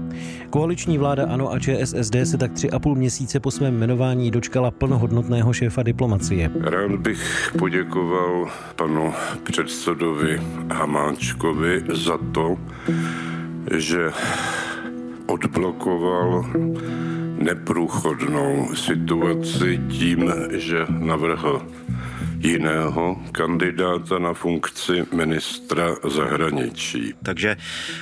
Koaliční 0.50 0.98
vláda 0.98 1.25
ANO 1.25 1.54
a 1.54 1.60
ČSSD 1.60 2.16
se 2.24 2.38
tak 2.38 2.52
tři 2.52 2.72
a 2.72 2.80
půl 2.80 2.96
měsíce 2.96 3.40
po 3.40 3.52
svém 3.52 3.75
jmenování 3.78 4.32
dočkala 4.32 4.72
plnohodnotného 4.72 5.54
šéfa 5.54 5.84
diplomacie. 5.84 6.52
Rád 6.62 6.92
bych 6.92 7.52
poděkoval 7.60 8.48
panu 8.75 9.14
předsedovi 9.44 10.42
Hamáčkovi 10.74 11.84
za 11.94 12.18
to, 12.32 12.58
že 13.78 14.12
odblokoval 15.25 16.46
neprůchodnou 17.38 18.70
situaci 18.75 19.82
tím, 19.90 20.34
že 20.52 20.86
navrhl 20.90 21.62
jiného 22.46 23.22
kandidáta 23.32 24.20
na 24.20 24.34
funkci 24.34 25.06
ministra 25.14 25.96
zahraničí. 26.10 27.14
Takže 27.24 27.58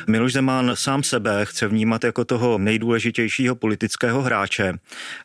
Miloš 0.07 0.33
Zeman 0.33 0.71
sám 0.73 1.03
sebe 1.03 1.45
chce 1.45 1.67
vnímat 1.67 2.03
jako 2.03 2.25
toho 2.25 2.57
nejdůležitějšího 2.57 3.55
politického 3.55 4.21
hráče 4.21 4.73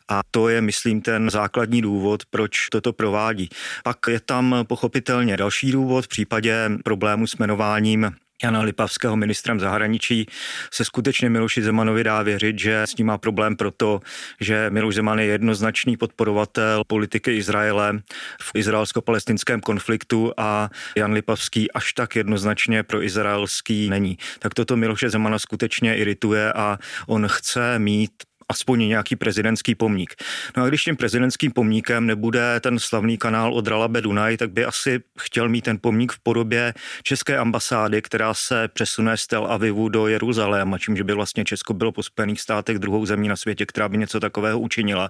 a 0.09 0.21
to 0.31 0.49
je, 0.49 0.61
myslím, 0.61 1.01
ten 1.01 1.29
základní 1.29 1.81
důvod, 1.81 2.23
proč 2.29 2.69
toto 2.69 2.93
provádí. 2.93 3.49
Pak 3.83 3.97
je 4.09 4.19
tam 4.19 4.55
pochopitelně 4.67 5.37
další 5.37 5.71
důvod 5.71 6.05
v 6.05 6.07
případě 6.07 6.71
problému 6.83 7.27
s 7.27 7.35
jmenováním 7.39 8.11
Jana 8.43 8.61
Lipavského 8.61 9.15
ministrem 9.15 9.59
zahraničí, 9.59 10.25
se 10.71 10.85
skutečně 10.85 11.29
Miloši 11.29 11.61
Zemanovi 11.61 12.03
dá 12.03 12.23
věřit, 12.23 12.59
že 12.59 12.81
s 12.83 12.97
ním 12.97 13.07
má 13.07 13.17
problém 13.17 13.55
proto, 13.55 13.99
že 14.39 14.69
Miloš 14.69 14.95
Zeman 14.95 15.19
je 15.19 15.25
jednoznačný 15.25 15.97
podporovatel 15.97 16.83
politiky 16.87 17.37
Izraele 17.37 17.99
v 18.41 18.51
izraelsko-palestinském 18.55 19.61
konfliktu 19.61 20.33
a 20.37 20.69
Jan 20.95 21.13
Lipavský 21.13 21.71
až 21.71 21.93
tak 21.93 22.15
jednoznačně 22.15 22.83
pro 22.83 23.03
izraelský 23.03 23.89
není. 23.89 24.17
Tak 24.39 24.53
toto 24.53 24.77
Miloše 24.77 25.09
Zemana 25.09 25.39
skutečně 25.39 25.97
irituje 25.97 26.53
a 26.53 26.77
on 27.07 27.27
chce 27.27 27.79
mít 27.79 28.11
aspoň 28.49 28.87
nějaký 28.87 29.15
prezidentský 29.15 29.75
pomník. 29.75 30.15
No 30.57 30.63
a 30.63 30.67
když 30.67 30.83
tím 30.83 30.95
prezidentským 30.95 31.51
pomníkem 31.51 32.05
nebude 32.05 32.59
ten 32.59 32.79
slavný 32.79 33.17
kanál 33.17 33.53
od 33.53 33.67
Ralabe 33.67 34.01
Dunaj, 34.01 34.37
tak 34.37 34.51
by 34.51 34.65
asi 34.65 34.99
chtěl 35.19 35.49
mít 35.49 35.61
ten 35.61 35.77
pomník 35.81 36.11
v 36.11 36.19
podobě 36.19 36.73
české 37.03 37.37
ambasády, 37.37 38.01
která 38.01 38.33
se 38.33 38.67
přesune 38.67 39.17
z 39.17 39.27
Tel 39.27 39.45
Avivu 39.45 39.89
do 39.89 40.07
Jeruzaléma, 40.07 40.77
čímž 40.77 41.01
by 41.01 41.13
vlastně 41.13 41.45
Česko 41.45 41.73
bylo 41.73 41.91
po 41.91 42.03
Spojených 42.03 42.41
státech 42.41 42.79
druhou 42.79 43.05
zemí 43.05 43.27
na 43.27 43.35
světě, 43.35 43.65
která 43.65 43.89
by 43.89 43.97
něco 43.97 44.19
takového 44.19 44.59
učinila. 44.59 45.09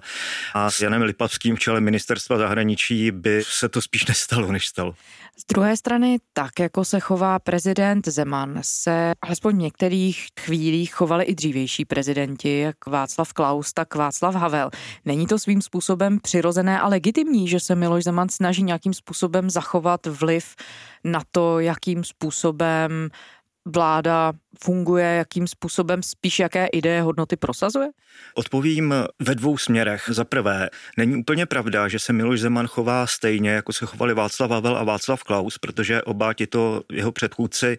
A 0.54 0.70
s 0.70 0.80
Janem 0.80 1.02
Lipavským 1.02 1.56
v 1.56 1.58
čele 1.58 1.80
ministerstva 1.80 2.38
zahraničí 2.38 3.10
by 3.10 3.42
se 3.46 3.68
to 3.68 3.82
spíš 3.82 4.06
nestalo, 4.06 4.52
než 4.52 4.66
stalo. 4.66 4.94
Z 5.40 5.52
druhé 5.52 5.76
strany, 5.76 6.18
tak 6.32 6.58
jako 6.60 6.84
se 6.84 7.00
chová 7.00 7.38
prezident 7.38 8.08
Zeman, 8.08 8.58
se 8.62 9.12
alespoň 9.22 9.56
v 9.56 9.58
některých 9.58 10.26
chvílích 10.40 10.94
chovali 10.94 11.24
i 11.24 11.34
dřívější 11.34 11.84
prezidenti, 11.84 12.58
jak 12.58 12.86
Václav 12.86 13.32
Klaus, 13.32 13.72
tak 13.72 13.94
Václav 13.94 14.34
Havel. 14.34 14.70
Není 15.04 15.26
to 15.26 15.38
svým 15.38 15.62
způsobem 15.62 16.18
přirozené 16.22 16.80
a 16.80 16.88
legitimní, 16.88 17.48
že 17.48 17.60
se 17.60 17.74
Miloš 17.74 18.04
Zeman 18.04 18.28
snaží 18.28 18.62
nějakým 18.62 18.94
způsobem 18.94 19.50
zachovat 19.50 20.06
vliv 20.06 20.56
na 21.04 21.22
to, 21.32 21.60
jakým 21.60 22.04
způsobem 22.04 23.10
vláda 23.64 24.32
funguje, 24.64 25.06
jakým 25.06 25.46
způsobem 25.46 26.02
spíš 26.02 26.38
jaké 26.38 26.66
ideje, 26.66 27.02
hodnoty 27.02 27.36
prosazuje? 27.36 27.88
Odpovím 28.34 28.94
ve 29.18 29.34
dvou 29.34 29.58
směrech. 29.58 30.04
Za 30.08 30.24
prvé, 30.24 30.70
není 30.96 31.16
úplně 31.16 31.46
pravda, 31.46 31.88
že 31.88 31.98
se 31.98 32.12
Miloš 32.12 32.40
Zeman 32.40 32.66
chová 32.66 33.06
stejně, 33.06 33.50
jako 33.50 33.72
se 33.72 33.86
chovali 33.86 34.14
Václav 34.14 34.50
Havel 34.50 34.76
a 34.76 34.84
Václav 34.84 35.24
Klaus, 35.24 35.58
protože 35.58 36.02
oba 36.02 36.34
tito 36.34 36.82
jeho 36.92 37.12
předchůdci 37.12 37.78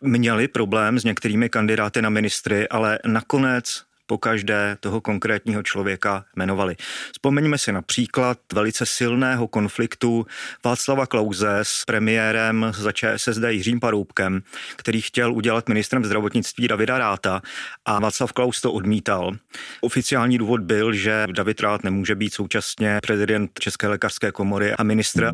měli 0.00 0.48
problém 0.48 0.98
s 0.98 1.04
některými 1.04 1.48
kandidáty 1.48 2.02
na 2.02 2.10
ministry, 2.10 2.68
ale 2.68 2.98
nakonec 3.06 3.87
po 4.08 4.18
každé 4.18 4.76
toho 4.80 5.00
konkrétního 5.00 5.62
člověka 5.62 6.24
jmenovali. 6.36 6.76
Vzpomeňme 7.12 7.58
si 7.58 7.72
například 7.72 8.38
velice 8.52 8.86
silného 8.86 9.48
konfliktu 9.48 10.26
Václava 10.64 11.06
Klauze 11.06 11.58
s 11.62 11.84
premiérem 11.86 12.72
za 12.78 12.92
ČSSD 12.92 13.42
Jiřím 13.48 13.80
Paroubkem, 13.80 14.42
který 14.76 15.00
chtěl 15.00 15.32
udělat 15.32 15.68
ministrem 15.68 16.04
zdravotnictví 16.04 16.68
Davida 16.68 16.98
Ráta 16.98 17.42
a 17.84 18.00
Václav 18.00 18.32
Klaus 18.32 18.60
to 18.60 18.72
odmítal. 18.72 19.32
Oficiální 19.80 20.38
důvod 20.38 20.60
byl, 20.60 20.92
že 20.92 21.26
David 21.32 21.60
Rát 21.60 21.84
nemůže 21.84 22.14
být 22.14 22.34
současně 22.34 22.98
prezident 23.06 23.50
České 23.60 23.88
lékařské 23.88 24.32
komory 24.32 24.72
a 24.72 24.82
ministr. 24.82 25.30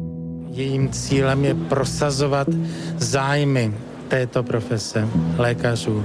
Jejím 0.51 0.89
cílem 0.93 1.45
je 1.45 1.55
prosazovat 1.55 2.49
zájmy 2.97 3.75
této 4.09 4.43
profese 4.43 5.09
lékařů 5.37 6.05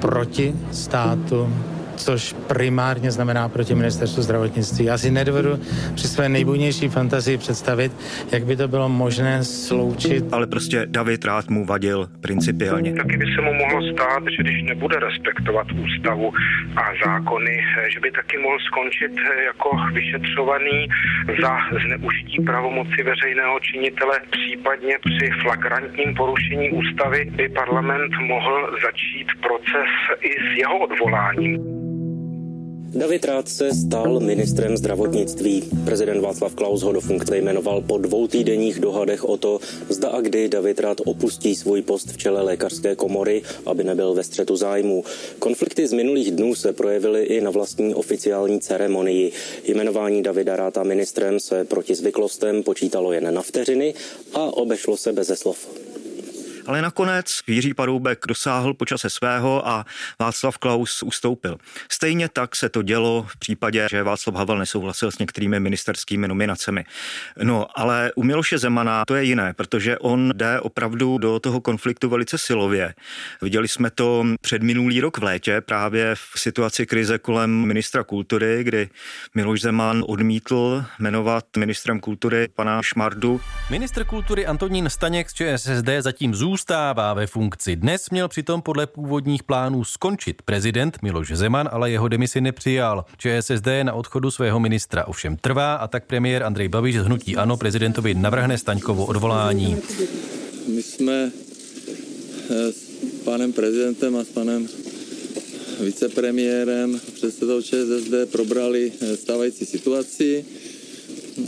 proti 0.00 0.54
státu, 0.72 1.52
což 1.98 2.32
primárně 2.46 3.10
znamená 3.10 3.48
proti 3.48 3.74
ministerstvu 3.74 4.22
zdravotnictví. 4.22 4.84
Já 4.84 4.98
si 4.98 5.10
nedovedu 5.10 5.60
při 5.94 6.08
své 6.08 6.28
nejbůjnější 6.28 6.88
fantazii 6.88 7.38
představit, 7.38 7.92
jak 8.32 8.44
by 8.44 8.56
to 8.56 8.68
bylo 8.68 8.88
možné 8.88 9.44
sloučit. 9.44 10.24
Ale 10.32 10.46
prostě 10.46 10.86
David 10.86 11.24
rád 11.24 11.50
mu 11.50 11.64
vadil 11.64 12.08
principiálně. 12.20 12.92
Taky 12.92 13.16
by 13.16 13.26
se 13.34 13.40
mu 13.42 13.52
mohlo 13.54 13.92
stát, 13.92 14.22
že 14.36 14.42
když 14.42 14.62
nebude 14.62 14.96
respektovat 15.00 15.66
ústavu 15.72 16.32
a 16.76 16.82
zákony, 17.06 17.54
že 17.92 18.00
by 18.00 18.10
taky 18.10 18.38
mohl 18.38 18.58
skončit 18.58 19.12
jako 19.46 19.68
vyšetřovaný 19.92 20.88
za 21.42 21.52
zneužití 21.86 22.42
pravomoci 22.46 23.02
veřejného 23.04 23.60
činitele, 23.60 24.20
případně 24.30 24.94
při 25.04 25.30
flagrantním 25.42 26.14
porušení 26.14 26.70
ústavy 26.70 27.24
by 27.24 27.48
parlament 27.48 28.12
mohl 28.20 28.78
začít 28.82 29.28
proces 29.40 29.90
i 30.20 30.30
s 30.30 30.58
jeho 30.58 30.78
odvoláním. 30.78 31.87
David 32.94 33.24
Rád 33.24 33.48
se 33.48 33.74
stal 33.74 34.20
ministrem 34.20 34.76
zdravotnictví. 34.76 35.62
Prezident 35.84 36.20
Václav 36.20 36.54
Klaus 36.54 36.82
ho 36.82 36.92
do 36.92 37.00
funkce 37.00 37.38
jmenoval 37.38 37.80
po 37.80 37.98
dvou 37.98 38.28
týdenních 38.28 38.80
dohadech 38.80 39.24
o 39.24 39.36
to, 39.36 39.60
zda 39.88 40.08
a 40.08 40.20
kdy 40.20 40.48
David 40.48 40.80
Rád 40.80 41.00
opustí 41.04 41.56
svůj 41.56 41.82
post 41.82 42.12
v 42.12 42.16
čele 42.16 42.42
lékařské 42.42 42.96
komory, 42.96 43.42
aby 43.66 43.84
nebyl 43.84 44.14
ve 44.14 44.24
střetu 44.24 44.56
zájmu. 44.56 45.04
Konflikty 45.38 45.86
z 45.86 45.92
minulých 45.92 46.30
dnů 46.30 46.54
se 46.54 46.72
projevily 46.72 47.24
i 47.24 47.40
na 47.40 47.50
vlastní 47.50 47.94
oficiální 47.94 48.60
ceremonii. 48.60 49.32
Jmenování 49.64 50.22
Davida 50.22 50.56
Ráta 50.56 50.82
ministrem 50.82 51.40
se 51.40 51.64
proti 51.64 51.94
zvyklostem 51.94 52.62
počítalo 52.62 53.12
jen 53.12 53.34
na 53.34 53.42
vteřiny 53.42 53.94
a 54.34 54.56
obešlo 54.56 54.96
se 54.96 55.12
beze 55.12 55.36
slov 55.36 55.68
ale 56.68 56.82
nakonec 56.82 57.40
Jiří 57.46 57.74
Paroubek 57.74 58.24
dosáhl 58.28 58.74
počase 58.74 59.10
svého 59.10 59.68
a 59.68 59.86
Václav 60.18 60.58
Klaus 60.58 61.02
ustoupil. 61.02 61.58
Stejně 61.90 62.28
tak 62.28 62.56
se 62.56 62.68
to 62.68 62.82
dělo 62.82 63.26
v 63.28 63.36
případě, 63.36 63.86
že 63.90 64.02
Václav 64.02 64.36
Havel 64.36 64.58
nesouhlasil 64.58 65.10
s 65.10 65.18
některými 65.18 65.60
ministerskými 65.60 66.28
nominacemi. 66.28 66.84
No, 67.42 67.66
ale 67.74 68.12
u 68.14 68.22
Miloše 68.22 68.58
Zemana 68.58 69.04
to 69.04 69.14
je 69.14 69.24
jiné, 69.24 69.52
protože 69.52 69.98
on 69.98 70.32
jde 70.34 70.60
opravdu 70.60 71.18
do 71.18 71.38
toho 71.38 71.60
konfliktu 71.60 72.08
velice 72.08 72.38
silově. 72.38 72.94
Viděli 73.42 73.68
jsme 73.68 73.90
to 73.90 74.24
před 74.40 74.62
minulý 74.62 75.00
rok 75.00 75.18
v 75.18 75.22
létě, 75.22 75.60
právě 75.60 76.14
v 76.14 76.32
situaci 76.36 76.86
krize 76.86 77.18
kolem 77.18 77.50
ministra 77.50 78.04
kultury, 78.04 78.64
kdy 78.64 78.88
Miloš 79.34 79.60
Zeman 79.60 80.04
odmítl 80.06 80.84
jmenovat 80.98 81.44
ministrem 81.56 82.00
kultury 82.00 82.48
pana 82.54 82.82
Šmardu. 82.82 83.40
Ministr 83.70 84.04
kultury 84.04 84.46
Antonín 84.46 84.88
Staněk 84.90 85.30
z 85.30 85.34
ČSSD 85.34 85.88
zatím 86.00 86.34
zůstal 86.34 86.57
zůstává 86.58 87.14
ve 87.14 87.26
funkci. 87.26 87.76
Dnes 87.76 88.10
měl 88.10 88.28
přitom 88.28 88.62
podle 88.62 88.86
původních 88.86 89.42
plánů 89.42 89.84
skončit 89.84 90.42
prezident 90.42 90.98
Miloš 91.02 91.32
Zeman, 91.32 91.68
ale 91.72 91.90
jeho 91.90 92.08
demisi 92.08 92.40
nepřijal. 92.40 93.04
ČSSD 93.18 93.66
na 93.82 93.92
odchodu 93.92 94.30
svého 94.30 94.60
ministra 94.60 95.06
ovšem 95.06 95.36
trvá 95.36 95.74
a 95.74 95.88
tak 95.88 96.06
premiér 96.06 96.42
Andrej 96.42 96.68
Babiš 96.68 96.96
z 96.98 97.04
hnutí 97.04 97.36
ANO 97.36 97.56
prezidentovi 97.56 98.14
navrhne 98.14 98.58
Staňkovo 98.58 99.06
odvolání. 99.06 99.76
My 100.74 100.82
jsme 100.82 101.30
eh, 102.50 102.72
s 102.72 103.22
panem 103.24 103.52
prezidentem 103.52 104.16
a 104.16 104.24
s 104.24 104.28
panem 104.28 104.68
vicepremiérem, 105.80 107.00
předsedou 107.14 107.62
ČSSD 107.62 108.32
probrali 108.32 108.92
eh, 109.00 109.16
stávající 109.16 109.66
situaci. 109.66 110.44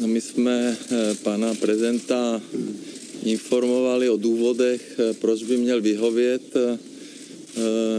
My 0.06 0.20
jsme 0.20 0.76
eh, 0.92 1.14
pana 1.14 1.54
prezidenta 1.54 2.40
informovali 3.24 4.08
o 4.08 4.16
důvodech, 4.16 4.80
eh, 4.98 5.14
proč 5.14 5.42
by 5.42 5.56
měl 5.56 5.80
vyhovět 5.80 6.42
eh, 6.56 6.78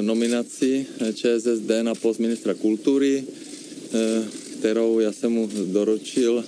nominaci 0.01 0.86
ČSSD 1.13 1.70
na 1.82 1.96
post 1.96 2.20
ministra 2.20 2.54
kultury, 2.54 3.24
eh, 3.24 4.24
kterou 4.60 5.00
já 5.00 5.12
jsem 5.12 5.32
mu 5.32 5.50
doručil 5.66 6.46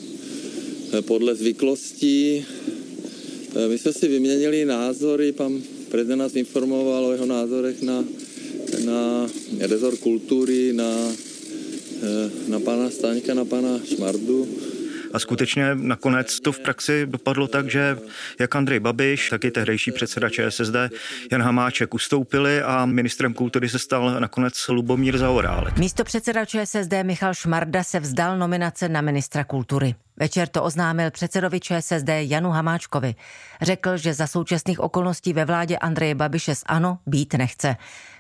podle 1.02 1.36
zvyklostí. 1.36 2.46
My 3.68 3.78
jsme 3.78 3.94
si 3.94 4.08
vyměnili 4.08 4.66
názory, 4.66 5.32
pan 5.32 5.62
prezident 5.90 6.20
nás 6.20 6.36
informoval 6.36 7.06
o 7.06 7.12
jeho 7.12 7.26
názorech 7.26 7.82
na, 7.82 8.06
na 8.86 9.30
rezort 9.60 10.00
kultury, 10.00 10.74
na, 10.74 11.16
na 12.48 12.60
pana 12.60 12.90
Staňka, 12.90 13.34
na 13.34 13.46
pana 13.46 13.82
Šmardu 13.86 14.48
a 15.14 15.20
skutečně 15.20 15.76
nakonec 15.76 16.40
to 16.40 16.52
v 16.52 16.60
praxi 16.60 17.06
dopadlo 17.06 17.48
tak, 17.48 17.72
že 17.72 17.98
jak 18.40 18.56
Andrej 18.56 18.80
Babiš, 18.80 19.30
tak 19.30 19.46
i 19.46 19.52
tehdejší 19.52 19.92
předseda 19.92 20.30
ČSSD 20.30 20.76
Jan 21.32 21.42
Hamáček 21.42 21.94
ustoupili 21.94 22.62
a 22.62 22.86
ministrem 22.86 23.34
kultury 23.34 23.70
se 23.70 23.80
stal 23.80 24.20
nakonec 24.20 24.68
Lubomír 24.68 25.18
Zaorálek. 25.18 25.78
Místo 25.78 26.04
předseda 26.04 26.46
ČSSD 26.46 26.94
Michal 27.04 27.34
Šmarda 27.34 27.84
se 27.84 28.00
vzdal 28.00 28.38
nominace 28.38 28.90
na 28.90 29.02
ministra 29.02 29.44
kultury. 29.44 29.96
Večer 30.18 30.48
to 30.48 30.64
oznámil 30.64 31.12
předsedovi 31.12 31.60
ČSSD 31.60 32.10
Janu 32.10 32.50
Hamáčkovi. 32.50 33.16
Řekl, 33.62 33.98
že 33.98 34.14
za 34.14 34.28
současných 34.28 34.80
okolností 34.80 35.34
ve 35.34 35.46
vládě 35.46 35.78
Andreje 35.78 36.16
Babiše 36.16 36.56
z 36.56 36.64
ANO 36.66 37.00
být 37.06 37.34
nechce. 37.34 37.76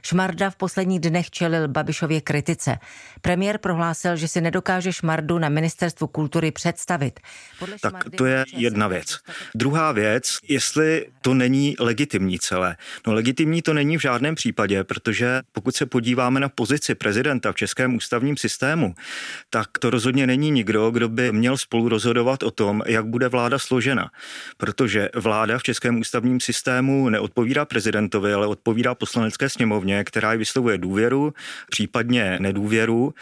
Šmarda 0.05 0.50
v 0.50 0.55
posledních 0.55 1.00
dnech 1.00 1.31
čelil 1.31 1.67
Babišově 1.67 2.21
kritice. 2.21 2.77
Premiér 3.21 3.57
prohlásil, 3.57 4.15
že 4.15 4.27
si 4.27 4.41
nedokáže 4.41 4.93
Šmardu 4.93 5.39
na 5.39 5.50
ministerstvu 5.50 6.07
kultury 6.07 6.51
představit. 6.51 7.19
Podle 7.59 7.75
tak 7.81 8.03
to 8.17 8.25
je 8.25 8.45
jedna 8.53 8.88
věc. 8.88 9.19
Druhá 9.55 9.91
věc, 9.91 10.38
jestli 10.47 11.07
to 11.21 11.33
není 11.33 11.75
legitimní 11.79 12.39
celé. 12.39 12.77
No 13.07 13.13
legitimní 13.13 13.62
to 13.62 13.73
není 13.73 13.97
v 13.97 14.01
žádném 14.01 14.35
případě, 14.35 14.83
protože 14.83 15.41
pokud 15.51 15.75
se 15.75 15.85
podíváme 15.85 16.39
na 16.39 16.50
pozici 16.50 16.95
prezidenta 16.95 17.51
v 17.51 17.55
českém 17.55 17.95
ústavním 17.95 18.38
systému, 18.38 18.95
tak 19.50 19.67
to 19.79 19.89
rozhodně 19.89 20.27
není 20.27 20.51
nikdo, 20.51 20.91
kdo 20.91 21.09
by 21.09 21.31
měl 21.31 21.57
spolu 21.57 21.82
spolu 21.83 21.89
rozhodovat 21.89 22.43
o 22.43 22.51
tom, 22.51 22.81
jak 22.85 23.05
bude 23.05 23.27
vláda 23.27 23.59
složena. 23.59 24.09
Protože 24.57 25.09
vláda 25.15 25.57
v 25.57 25.63
českém 25.63 25.99
ústavním 25.99 26.39
systému 26.39 27.09
neodpovídá 27.09 27.65
prezidentovi, 27.65 28.33
ale 28.33 28.47
odpovídá 28.47 28.95
poslanecké 28.95 29.49
sněmovně, 29.49 30.03
která 30.03 30.31
ji 30.31 30.37
vyslovuje 30.37 30.77
důvěru, 30.77 31.33
případně 31.69 32.37
nedůvěru 32.39 33.13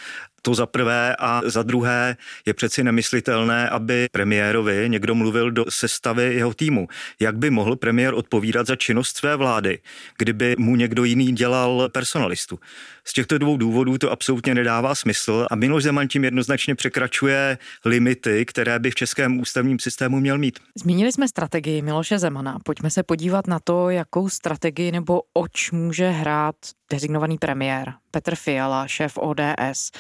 to 0.42 0.56
za 0.56 0.66
prvé 0.66 1.16
a 1.20 1.42
za 1.46 1.64
druhé 1.64 2.18
je 2.46 2.54
přeci 2.54 2.84
nemyslitelné, 2.84 3.70
aby 3.70 4.08
premiérovi 4.12 4.86
někdo 4.88 5.16
mluvil 5.16 5.52
do 5.52 5.66
sestavy 5.70 6.36
jeho 6.36 6.54
týmu. 6.54 6.88
Jak 7.20 7.38
by 7.38 7.50
mohl 7.50 7.76
premiér 7.76 8.14
odpovídat 8.14 8.68
za 8.68 8.76
činnost 8.76 9.18
své 9.18 9.36
vlády, 9.36 9.80
kdyby 10.18 10.56
mu 10.58 10.76
někdo 10.76 11.04
jiný 11.04 11.32
dělal 11.32 11.90
personalistu? 11.90 12.60
Z 13.04 13.14
těchto 13.14 13.38
dvou 13.38 13.58
důvodů 13.58 13.98
to 13.98 14.12
absolutně 14.12 14.56
nedává 14.56 14.96
smysl 14.96 15.48
a 15.52 15.56
Miloš 15.56 15.84
Zeman 15.84 16.08
tím 16.08 16.24
jednoznačně 16.24 16.76
překračuje 16.76 17.58
limity, 17.86 18.46
které 18.46 18.80
by 18.80 18.92
v 18.92 18.96
českém 18.96 19.40
ústavním 19.40 19.80
systému 19.80 20.20
měl 20.20 20.38
mít. 20.38 20.60
Zmínili 20.76 21.12
jsme 21.12 21.28
strategii 21.28 21.82
Miloše 21.82 22.20
Zemana. 22.20 22.58
Pojďme 22.64 22.90
se 22.90 23.04
podívat 23.04 23.48
na 23.48 23.60
to, 23.64 23.90
jakou 23.90 24.30
strategii 24.30 24.92
nebo 24.92 25.22
oč 25.34 25.72
může 25.72 26.10
hrát 26.10 26.56
designovaný 26.92 27.38
premiér 27.38 27.94
Petr 28.12 28.36
Fiala, 28.36 28.88
šéf 28.88 29.18
ODS. 29.18 29.92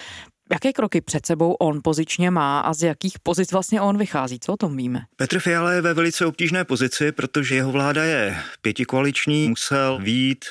Jaké 0.51 0.73
kroky 0.73 1.01
před 1.01 1.25
sebou 1.25 1.53
on 1.53 1.79
pozičně 1.83 2.31
má 2.31 2.59
a 2.59 2.73
z 2.73 2.83
jakých 2.83 3.19
pozic 3.19 3.51
vlastně 3.51 3.81
on 3.81 3.97
vychází? 3.97 4.39
Co 4.39 4.53
o 4.53 4.57
tom 4.57 4.77
víme? 4.77 5.01
Petr 5.15 5.39
Fiala 5.39 5.71
je 5.73 5.81
ve 5.81 5.93
velice 5.93 6.25
obtížné 6.25 6.65
pozici, 6.65 7.11
protože 7.11 7.55
jeho 7.55 7.71
vláda 7.71 8.03
je 8.03 8.37
pětikoaliční, 8.61 9.49
musel 9.49 9.99
vít 10.01 10.45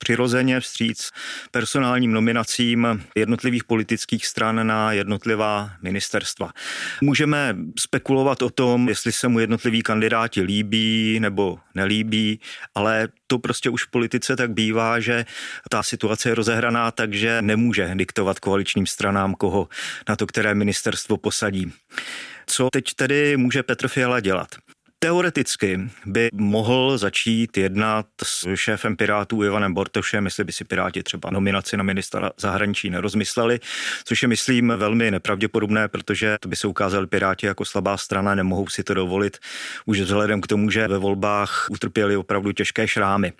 přirozeně 0.00 0.60
vstříc 0.60 1.10
personálním 1.50 2.12
nominacím 2.12 3.04
jednotlivých 3.14 3.64
politických 3.64 4.26
stran 4.26 4.66
na 4.66 4.92
jednotlivá 4.92 5.70
ministerstva. 5.82 6.52
Můžeme 7.00 7.56
spekulovat 7.78 8.42
o 8.42 8.50
tom, 8.50 8.88
jestli 8.88 9.12
se 9.12 9.28
mu 9.28 9.38
jednotliví 9.38 9.82
kandidáti 9.82 10.42
líbí 10.42 11.20
nebo 11.20 11.58
nelíbí, 11.74 12.40
ale 12.74 13.08
to 13.26 13.38
prostě 13.38 13.70
už 13.70 13.84
v 13.84 13.90
politice 13.90 14.36
tak 14.36 14.50
bývá, 14.50 15.00
že 15.00 15.24
ta 15.70 15.82
situace 15.82 16.28
je 16.28 16.34
rozehraná, 16.34 16.90
takže 16.90 17.42
nemůže 17.42 17.90
diktovat 17.94 18.38
koaličním 18.38 18.86
stranám, 18.86 19.34
koho 19.34 19.68
na 20.08 20.16
to 20.16 20.26
které 20.26 20.54
ministerstvo 20.54 21.16
posadí. 21.16 21.72
Co 22.46 22.68
teď 22.72 22.94
tedy 22.94 23.36
může 23.36 23.62
Petr 23.62 23.88
Fiala 23.88 24.20
dělat? 24.20 24.48
Teoreticky 25.02 25.80
by 26.06 26.28
mohl 26.32 26.98
začít 26.98 27.56
jednat 27.56 28.06
s 28.22 28.54
šéfem 28.54 28.96
Pirátů 28.96 29.44
Ivanem 29.44 29.74
Bortošem, 29.74 30.24
jestli 30.24 30.44
by 30.44 30.52
si 30.52 30.64
Piráti 30.64 31.02
třeba 31.02 31.30
nominaci 31.30 31.76
na 31.76 31.82
ministra 31.82 32.30
zahraničí 32.36 32.90
nerozmysleli, 32.90 33.60
což 34.04 34.22
je, 34.22 34.28
myslím, 34.28 34.72
velmi 34.76 35.10
nepravděpodobné, 35.10 35.88
protože 35.88 36.36
to 36.40 36.48
by 36.48 36.56
se 36.56 36.66
ukázali 36.66 37.06
Piráti 37.06 37.46
jako 37.46 37.64
slabá 37.64 37.96
strana, 37.96 38.34
nemohou 38.34 38.68
si 38.68 38.84
to 38.84 38.94
dovolit 38.94 39.38
už 39.86 40.00
vzhledem 40.00 40.40
k 40.40 40.46
tomu, 40.46 40.70
že 40.70 40.88
ve 40.88 40.98
volbách 40.98 41.66
utrpěli 41.70 42.16
opravdu 42.16 42.52
těžké 42.52 42.88
šrámy. 42.88 43.32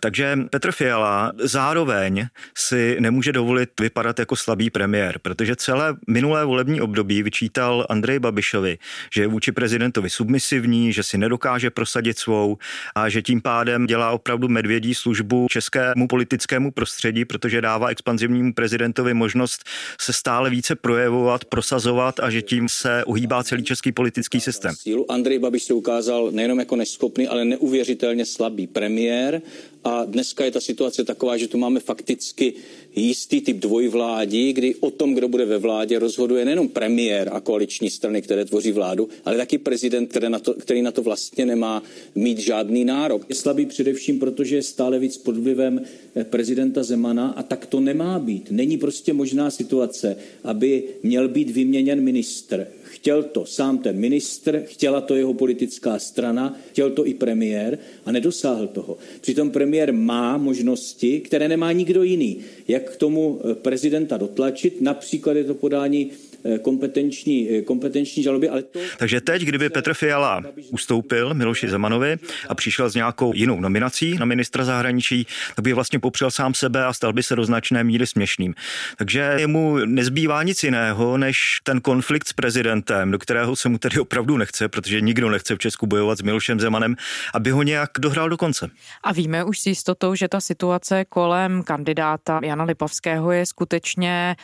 Takže 0.00 0.38
Petr 0.50 0.72
Fiala 0.72 1.32
zároveň 1.38 2.26
si 2.56 2.96
nemůže 3.00 3.32
dovolit 3.32 3.80
vypadat 3.80 4.18
jako 4.18 4.36
slabý 4.36 4.70
premiér, 4.70 5.18
protože 5.18 5.56
celé 5.56 5.96
minulé 6.06 6.44
volební 6.44 6.80
období 6.80 7.22
vyčítal 7.22 7.86
Andrej 7.88 8.18
Babišovi, 8.18 8.78
že 9.14 9.22
je 9.22 9.26
vůči 9.26 9.52
prezidentovi 9.52 10.10
submisivní, 10.10 10.95
že 10.96 11.02
si 11.02 11.18
nedokáže 11.18 11.70
prosadit 11.70 12.18
svou 12.18 12.56
a 12.94 13.08
že 13.08 13.22
tím 13.22 13.40
pádem 13.40 13.86
dělá 13.86 14.10
opravdu 14.10 14.48
medvědí 14.48 14.94
službu 14.94 15.46
českému 15.50 16.08
politickému 16.08 16.70
prostředí, 16.72 17.24
protože 17.24 17.60
dává 17.60 17.88
expanzivnímu 17.88 18.54
prezidentovi 18.54 19.14
možnost 19.14 19.64
se 20.00 20.12
stále 20.12 20.50
více 20.50 20.76
projevovat, 20.76 21.44
prosazovat 21.44 22.20
a 22.20 22.30
že 22.30 22.42
tím 22.42 22.68
se 22.68 23.04
uhýbá 23.04 23.44
celý 23.44 23.64
český 23.64 23.92
politický 23.92 24.40
systém. 24.40 24.74
Sílu 24.74 25.10
Andrej 25.10 25.38
Babiš 25.38 25.62
se 25.62 25.74
ukázal 25.74 26.30
nejenom 26.30 26.58
jako 26.58 26.76
neschopný, 26.76 27.28
ale 27.28 27.44
neuvěřitelně 27.44 28.26
slabý 28.26 28.66
premiér 28.66 29.42
a 29.84 30.04
dneska 30.04 30.44
je 30.44 30.50
ta 30.50 30.60
situace 30.60 31.04
taková, 31.04 31.36
že 31.36 31.48
tu 31.48 31.58
máme 31.58 31.80
fakticky 31.80 32.54
jistý 32.96 33.40
typ 33.40 33.56
dvojvládí, 33.56 34.52
kdy 34.52 34.74
o 34.74 34.90
tom, 34.90 35.14
kdo 35.14 35.28
bude 35.28 35.44
ve 35.44 35.58
vládě, 35.58 35.98
rozhoduje 35.98 36.44
nejenom 36.44 36.68
premiér 36.68 37.30
a 37.32 37.40
koaliční 37.40 37.90
strany, 37.90 38.22
které 38.22 38.44
tvoří 38.44 38.72
vládu, 38.72 39.08
ale 39.24 39.36
taky 39.36 39.58
prezident, 39.58 40.06
který 40.06 40.28
na 40.28 40.38
to, 40.38 40.54
který 40.54 40.82
na 40.86 40.92
to 40.92 41.02
vlastně 41.02 41.46
nemá 41.46 41.82
mít 42.14 42.38
žádný 42.38 42.84
nárok. 42.84 43.26
Je 43.28 43.34
slabý 43.34 43.66
především, 43.66 44.18
protože 44.18 44.56
je 44.56 44.62
stále 44.62 44.98
víc 44.98 45.16
pod 45.18 45.36
vlivem 45.36 45.82
eh, 45.82 46.24
prezidenta 46.24 46.82
Zemana 46.82 47.28
a 47.28 47.42
tak 47.42 47.66
to 47.66 47.80
nemá 47.80 48.18
být. 48.18 48.50
Není 48.50 48.78
prostě 48.78 49.12
možná 49.12 49.50
situace, 49.50 50.16
aby 50.44 50.82
měl 51.02 51.28
být 51.28 51.50
vyměněn 51.50 52.00
ministr. 52.00 52.66
Chtěl 52.82 53.22
to 53.22 53.46
sám 53.46 53.78
ten 53.78 53.98
ministr, 53.98 54.62
chtěla 54.66 55.00
to 55.00 55.14
jeho 55.14 55.34
politická 55.34 55.98
strana, 55.98 56.58
chtěl 56.70 56.90
to 56.90 57.06
i 57.06 57.14
premiér 57.14 57.78
a 58.04 58.12
nedosáhl 58.12 58.66
toho. 58.66 58.98
Přitom 59.20 59.50
premiér 59.50 59.92
má 59.92 60.38
možnosti, 60.38 61.20
které 61.20 61.48
nemá 61.48 61.72
nikdo 61.72 62.02
jiný, 62.02 62.38
jak 62.68 62.90
k 62.92 62.96
tomu 62.96 63.40
eh, 63.42 63.54
prezidenta 63.54 64.16
dotlačit. 64.16 64.80
Například 64.80 65.36
je 65.36 65.44
to 65.44 65.54
podání 65.54 66.10
kompetenční, 66.58 67.50
eh, 67.50 67.62
kompetenční 67.62 68.22
žaloby. 68.22 68.48
Ale 68.48 68.62
to... 68.62 68.78
Takže 68.98 69.20
teď, 69.20 69.42
kdyby 69.42 69.70
Petr 69.70 69.94
Fiala 69.94 70.42
ustoupil 70.70 71.34
Miloši 71.34 71.68
Zemanovi 71.68 72.16
a 72.48 72.54
přišel 72.54 72.90
s 72.90 72.94
nějakou 72.94 73.32
jinou 73.34 73.60
nominací 73.60 74.14
na 74.18 74.26
ministra 74.26 74.64
zahraničí, 74.64 75.26
tak 75.56 75.62
by 75.62 75.72
vlastně 75.72 75.98
popřel 75.98 76.30
sám 76.30 76.54
sebe 76.54 76.84
a 76.84 76.92
stal 76.92 77.12
by 77.12 77.22
se 77.22 77.36
do 77.36 77.44
značné 77.44 77.84
míry 77.84 78.06
směšným. 78.06 78.54
Takže 78.98 79.34
jemu 79.38 79.76
nezbývá 79.76 80.42
nic 80.42 80.62
jiného, 80.62 81.18
než 81.18 81.60
ten 81.62 81.80
konflikt 81.80 82.28
s 82.28 82.32
prezidentem, 82.32 83.10
do 83.10 83.18
kterého 83.18 83.56
se 83.56 83.68
mu 83.68 83.78
tedy 83.78 84.00
opravdu 84.00 84.36
nechce, 84.36 84.68
protože 84.68 85.00
nikdo 85.00 85.30
nechce 85.30 85.54
v 85.54 85.58
Česku 85.58 85.86
bojovat 85.86 86.18
s 86.18 86.22
Milošem 86.22 86.60
Zemanem, 86.60 86.96
aby 87.34 87.50
ho 87.50 87.62
nějak 87.62 87.90
dohrál 87.98 88.28
do 88.28 88.36
konce. 88.36 88.70
A 89.02 89.12
víme 89.12 89.44
už 89.44 89.60
s 89.60 89.66
jistotou, 89.66 90.14
že 90.14 90.28
ta 90.28 90.40
situace 90.40 91.04
kolem 91.08 91.62
kandidáta 91.62 92.40
Jana 92.44 92.64
Lipavského 92.64 93.32
je 93.32 93.46
skutečně 93.46 94.36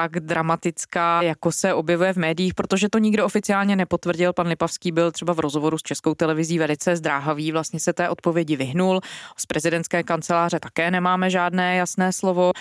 tak 0.00 0.20
dramatická, 0.20 1.22
jako 1.22 1.52
se 1.52 1.74
objevuje 1.74 2.12
v 2.12 2.16
médiích, 2.16 2.54
protože 2.54 2.88
to 2.88 2.98
nikdo 2.98 3.24
oficiálně 3.24 3.76
nepotvrdil. 3.76 4.32
Pan 4.32 4.46
Lipavský 4.46 4.92
byl 4.92 5.12
třeba 5.12 5.32
v 5.32 5.40
rozhovoru 5.40 5.78
s 5.78 5.82
Českou 5.82 6.14
televizí 6.14 6.58
velice 6.58 6.96
zdráhavý, 6.96 7.52
vlastně 7.52 7.80
se 7.80 7.92
té 7.92 8.08
odpovědi 8.08 8.56
vyhnul. 8.56 9.00
Z 9.36 9.46
prezidentské 9.46 10.02
kanceláře 10.02 10.60
také 10.60 10.90
nemáme 10.90 11.30
žádné 11.30 11.76
jasné 11.76 12.12
slovo. 12.12 12.52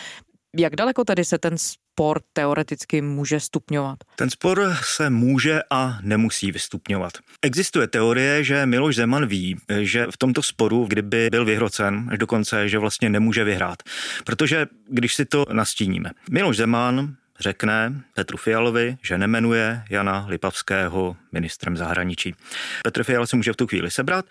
Jak 0.58 0.76
daleko 0.76 1.04
tedy 1.04 1.26
se 1.26 1.38
ten 1.38 1.58
spor 1.58 2.22
teoreticky 2.34 3.02
může 3.02 3.40
stupňovat? 3.40 3.98
Ten 4.16 4.30
spor 4.30 4.76
se 4.84 5.10
může 5.10 5.62
a 5.70 5.98
nemusí 6.02 6.52
vystupňovat. 6.52 7.12
Existuje 7.42 7.88
teorie, 7.88 8.44
že 8.44 8.66
Miloš 8.66 8.96
Zeman 8.96 9.26
ví, 9.26 9.56
že 9.80 10.08
v 10.12 10.18
tomto 10.18 10.44
sporu, 10.44 10.86
kdyby 10.90 11.30
byl 11.32 11.46
vyhrocen 11.46 12.08
až 12.12 12.18
do 12.18 12.28
konce, 12.28 12.70
že 12.70 12.80
vlastně 12.80 13.10
nemůže 13.10 13.44
vyhrát. 13.44 13.78
Protože 14.26 14.66
když 14.90 15.16
si 15.16 15.26
to 15.26 15.46
nastíníme, 15.52 16.12
Miloš 16.32 16.58
Zeman 16.58 17.16
řekne 17.40 17.94
Petru 18.14 18.38
Fialovi, 18.38 18.98
že 19.02 19.18
nemenuje 19.18 19.84
Jana 19.90 20.26
Lipavského 20.30 21.16
ministrem 21.32 21.78
zahraničí. 21.78 22.36
Petr 22.84 23.04
Fiala 23.04 23.28
se 23.28 23.36
může 23.36 23.54
v 23.54 23.56
tu 23.56 23.68
chvíli 23.68 23.92
sebrat 23.92 24.26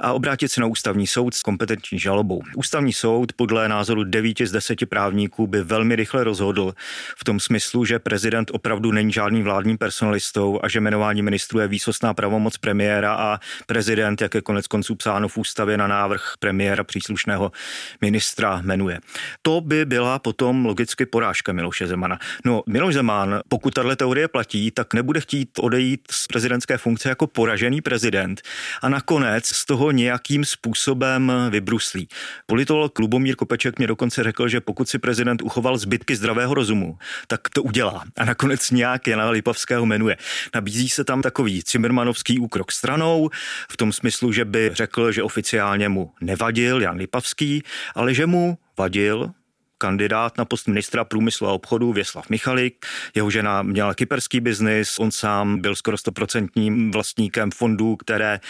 a 0.00 0.12
obrátit 0.12 0.48
se 0.48 0.60
na 0.60 0.66
ústavní 0.66 1.06
soud 1.06 1.34
s 1.34 1.42
kompetenční 1.42 1.98
žalobou. 1.98 2.42
Ústavní 2.56 2.92
soud 2.92 3.32
podle 3.32 3.68
názoru 3.68 4.04
9 4.04 4.38
z 4.44 4.52
10 4.52 4.86
právníků 4.88 5.46
by 5.46 5.62
velmi 5.62 5.96
rychle 5.96 6.24
rozhodl 6.24 6.74
v 7.16 7.24
tom 7.24 7.40
smyslu, 7.40 7.84
že 7.84 7.98
prezident 7.98 8.50
opravdu 8.54 8.92
není 8.92 9.12
žádným 9.12 9.44
vládním 9.44 9.78
personalistou 9.78 10.60
a 10.62 10.68
že 10.68 10.80
jmenování 10.80 11.22
ministrů 11.22 11.60
je 11.60 11.68
výsostná 11.68 12.14
pravomoc 12.14 12.56
premiéra 12.56 13.14
a 13.14 13.40
prezident, 13.66 14.20
jak 14.20 14.34
je 14.34 14.40
konec 14.40 14.66
konců 14.66 14.94
psáno 14.94 15.28
v 15.28 15.38
ústavě 15.38 15.76
na 15.76 15.86
návrh 15.86 16.32
premiéra 16.38 16.84
příslušného 16.84 17.52
ministra 18.00 18.60
jmenuje. 18.62 19.00
To 19.42 19.60
by 19.60 19.84
byla 19.84 20.18
potom 20.18 20.66
logicky 20.66 21.06
porážka 21.06 21.52
Miloše 21.52 21.86
Zemana. 21.86 22.18
No, 22.44 22.62
Miloš 22.66 22.94
Zeman, 22.94 23.40
pokud 23.48 23.74
tahle 23.74 23.96
teorie 23.96 24.28
platí, 24.28 24.70
tak 24.70 24.94
nebude 24.94 25.20
chtít 25.20 25.50
odejít 25.58 26.00
z 26.10 26.26
prezidentské 26.38 26.78
funkce 26.78 27.08
jako 27.08 27.26
poražený 27.26 27.80
prezident 27.80 28.42
a 28.82 28.88
nakonec 28.88 29.46
z 29.46 29.64
toho 29.64 29.90
nějakým 29.90 30.44
způsobem 30.44 31.32
vybruslí. 31.50 32.08
Politolog 32.46 32.98
Lubomír 32.98 33.36
Kopeček 33.36 33.78
mě 33.78 33.86
dokonce 33.86 34.22
řekl, 34.22 34.48
že 34.48 34.60
pokud 34.60 34.88
si 34.88 34.98
prezident 34.98 35.42
uchoval 35.42 35.78
zbytky 35.78 36.16
zdravého 36.16 36.54
rozumu, 36.54 36.98
tak 37.26 37.48
to 37.48 37.62
udělá. 37.62 38.04
A 38.16 38.24
nakonec 38.24 38.70
nějak 38.70 39.06
Jana 39.06 39.30
Lipavského 39.30 39.86
jmenuje. 39.86 40.16
Nabízí 40.54 40.88
se 40.88 41.04
tam 41.04 41.22
takový 41.22 41.62
Cimrmanovský 41.62 42.38
úkrok 42.38 42.72
stranou, 42.72 43.30
v 43.70 43.76
tom 43.76 43.92
smyslu, 43.92 44.32
že 44.32 44.44
by 44.44 44.70
řekl, 44.72 45.12
že 45.12 45.22
oficiálně 45.22 45.88
mu 45.88 46.12
nevadil 46.20 46.82
Jan 46.82 46.96
Lipavský, 46.96 47.62
ale 47.94 48.14
že 48.14 48.26
mu 48.26 48.58
vadil 48.78 49.30
kandidát 49.78 50.38
na 50.38 50.44
post 50.44 50.68
ministra 50.68 51.04
průmyslu 51.04 51.46
a 51.46 51.52
obchodu 51.52 51.92
Věslav 51.92 52.30
Michalik. 52.30 52.86
Jeho 53.14 53.30
žena 53.30 53.62
měla 53.62 53.94
kyperský 53.94 54.40
biznis, 54.40 54.98
on 54.98 55.10
sám 55.10 55.60
byl 55.60 55.74
skoro 55.74 55.98
stoprocentním 55.98 56.90
vlastníkem 56.90 57.50
fondů, 57.50 57.96
které 57.96 58.40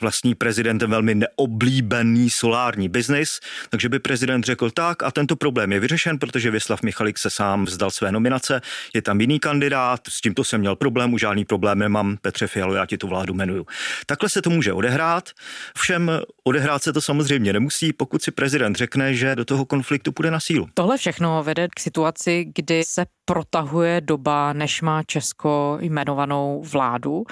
vlastní 0.00 0.34
prezident 0.34 0.82
velmi 0.82 1.14
neoblíbený 1.14 2.30
solární 2.30 2.88
biznis. 2.88 3.40
Takže 3.70 3.88
by 3.88 3.98
prezident 3.98 4.44
řekl 4.44 4.70
tak 4.70 5.02
a 5.02 5.10
tento 5.10 5.36
problém 5.36 5.72
je 5.72 5.80
vyřešen, 5.80 6.18
protože 6.18 6.50
Věslav 6.50 6.82
Michalik 6.82 7.18
se 7.18 7.30
sám 7.30 7.64
vzdal 7.64 7.90
své 7.90 8.12
nominace, 8.12 8.60
je 8.94 9.02
tam 9.02 9.20
jiný 9.20 9.40
kandidát, 9.40 10.00
s 10.08 10.20
tímto 10.20 10.44
jsem 10.44 10.60
měl 10.60 10.76
problém, 10.76 11.14
už 11.14 11.20
žádný 11.20 11.44
problém 11.44 11.78
nemám, 11.78 12.16
Petře 12.22 12.46
Fialu, 12.46 12.74
já 12.74 12.86
ti 12.86 12.98
tu 12.98 13.08
vládu 13.08 13.34
jmenuju. 13.34 13.66
Takhle 14.06 14.28
se 14.28 14.42
to 14.42 14.50
může 14.50 14.72
odehrát, 14.72 15.30
všem 15.78 16.10
odehrát 16.44 16.82
se 16.82 16.92
to 16.92 17.00
samozřejmě 17.00 17.52
nemusí, 17.52 17.92
pokud 17.92 18.22
si 18.22 18.30
prezident 18.30 18.76
řekne, 18.76 19.14
že 19.14 19.36
do 19.36 19.44
toho 19.44 19.64
konfliktu 19.64 20.12
půjde 20.12 20.30
na 20.30 20.40
sílu. 20.40 20.68
Tohle 20.78 20.98
všechno 20.98 21.42
vede 21.42 21.68
k 21.68 21.80
situaci, 21.80 22.52
kdy 22.54 22.84
se 22.84 23.06
protahuje 23.24 24.00
doba, 24.00 24.52
než 24.52 24.82
má 24.82 25.02
Česko 25.02 25.78
jmenovanou 25.80 26.62
vládu. 26.62 27.24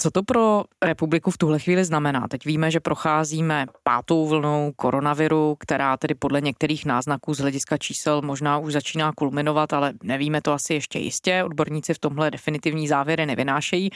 Co 0.00 0.10
to 0.10 0.22
pro 0.22 0.64
republiku 0.84 1.30
v 1.30 1.38
tuhle 1.38 1.58
chvíli 1.58 1.84
znamená? 1.84 2.28
Teď 2.28 2.44
víme, 2.44 2.70
že 2.70 2.80
procházíme 2.80 3.66
pátou 3.82 4.26
vlnou 4.26 4.72
koronaviru, 4.76 5.56
která 5.58 5.96
tedy 5.96 6.14
podle 6.14 6.40
některých 6.40 6.86
náznaků 6.86 7.34
z 7.34 7.38
hlediska 7.38 7.78
čísel 7.78 8.22
možná 8.22 8.58
už 8.58 8.72
začíná 8.72 9.12
kulminovat, 9.12 9.72
ale 9.72 9.92
nevíme 10.02 10.42
to 10.42 10.52
asi 10.52 10.74
ještě 10.74 10.98
jistě. 10.98 11.44
Odborníci 11.44 11.94
v 11.94 11.98
tomhle 11.98 12.30
definitivní 12.30 12.88
závěry 12.88 13.26
nevynášejí. 13.26 13.90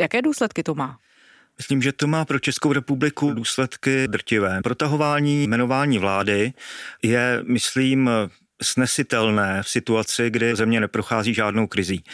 Jaké 0.00 0.22
důsledky 0.22 0.62
to 0.62 0.74
má? 0.74 0.98
Myslím, 1.58 1.82
že 1.82 1.92
to 1.92 2.06
má 2.06 2.24
pro 2.24 2.38
Českou 2.38 2.72
republiku 2.72 3.32
důsledky 3.32 4.08
drtivé. 4.08 4.60
Protahování 4.62 5.44
jmenování 5.44 5.98
vlády 5.98 6.52
je, 7.02 7.42
myslím, 7.46 8.10
snesitelné 8.62 9.62
v 9.62 9.68
situaci, 9.68 10.30
kdy 10.30 10.56
země 10.56 10.80
neprochází 10.80 11.34
žádnou 11.34 11.66
krizí. 11.66 12.04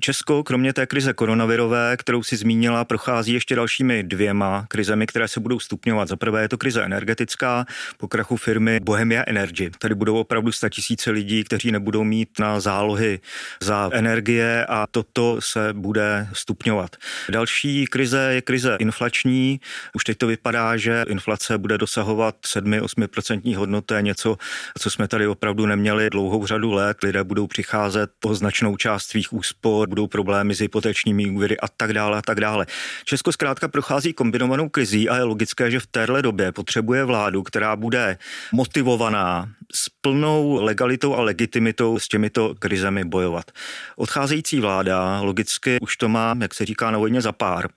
Česko, 0.00 0.42
kromě 0.42 0.72
té 0.72 0.86
krize 0.86 1.12
koronavirové, 1.12 1.96
kterou 1.96 2.22
si 2.22 2.36
zmínila, 2.36 2.84
prochází 2.84 3.32
ještě 3.32 3.56
dalšími 3.56 4.02
dvěma 4.02 4.66
krizemi, 4.68 5.06
které 5.06 5.28
se 5.28 5.40
budou 5.40 5.60
stupňovat. 5.60 6.08
Za 6.08 6.16
prvé 6.16 6.42
je 6.42 6.48
to 6.48 6.58
krize 6.58 6.82
energetická, 6.82 7.66
po 7.96 8.08
krachu 8.08 8.36
firmy 8.36 8.80
Bohemia 8.80 9.24
Energy. 9.26 9.70
Tady 9.78 9.94
budou 9.94 10.20
opravdu 10.20 10.50
tisíce 10.70 11.10
lidí, 11.10 11.44
kteří 11.44 11.72
nebudou 11.72 12.04
mít 12.04 12.28
na 12.38 12.60
zálohy 12.60 13.20
za 13.60 13.90
energie 13.92 14.66
a 14.68 14.86
toto 14.90 15.40
se 15.40 15.72
bude 15.72 16.28
stupňovat. 16.32 16.96
Další 17.28 17.86
krize 17.86 18.28
je 18.32 18.42
krize 18.42 18.76
inflační. 18.80 19.60
Už 19.94 20.04
teď 20.04 20.18
to 20.18 20.26
vypadá, 20.26 20.76
že 20.76 21.04
inflace 21.08 21.58
bude 21.58 21.78
dosahovat 21.78 22.36
7-8% 22.46 23.56
hodnoty, 23.56 23.94
něco, 24.00 24.36
co 24.78 24.90
jsme 24.90 25.08
tady 25.08 25.26
opravdu 25.26 25.66
neměli 25.66 25.81
měli 25.82 26.10
dlouhou 26.10 26.46
řadu 26.46 26.72
let, 26.72 27.02
lidé 27.02 27.24
budou 27.24 27.46
přicházet 27.46 28.10
po 28.20 28.34
značnou 28.34 28.76
část 28.76 29.06
svých 29.06 29.32
úspor, 29.32 29.88
budou 29.88 30.06
problémy 30.06 30.54
s 30.54 30.60
hypotečními 30.60 31.30
úvěry 31.30 31.60
a 31.60 31.68
tak 31.68 31.92
dále 31.92 32.18
a 32.18 32.22
tak 32.22 32.40
dále. 32.40 32.66
Česko 33.04 33.32
zkrátka 33.32 33.68
prochází 33.68 34.12
kombinovanou 34.12 34.68
krizí 34.68 35.08
a 35.08 35.16
je 35.16 35.22
logické, 35.22 35.70
že 35.70 35.80
v 35.80 35.86
téhle 35.86 36.22
době 36.22 36.52
potřebuje 36.52 37.04
vládu, 37.04 37.42
která 37.42 37.76
bude 37.76 38.18
motivovaná 38.52 39.48
s 39.74 39.88
plnou 39.88 40.64
legalitou 40.64 41.14
a 41.14 41.22
legitimitou 41.22 41.98
s 41.98 42.08
těmito 42.08 42.54
krizemi 42.58 43.04
bojovat. 43.04 43.50
Odcházející 43.96 44.60
vláda 44.60 45.20
logicky 45.20 45.78
už 45.80 45.96
to 45.96 46.08
má, 46.08 46.34
jak 46.40 46.54
se 46.54 46.64
říká 46.64 46.90
na 46.90 46.98
vojně, 46.98 47.20
za 47.20 47.32
pár 47.32 47.68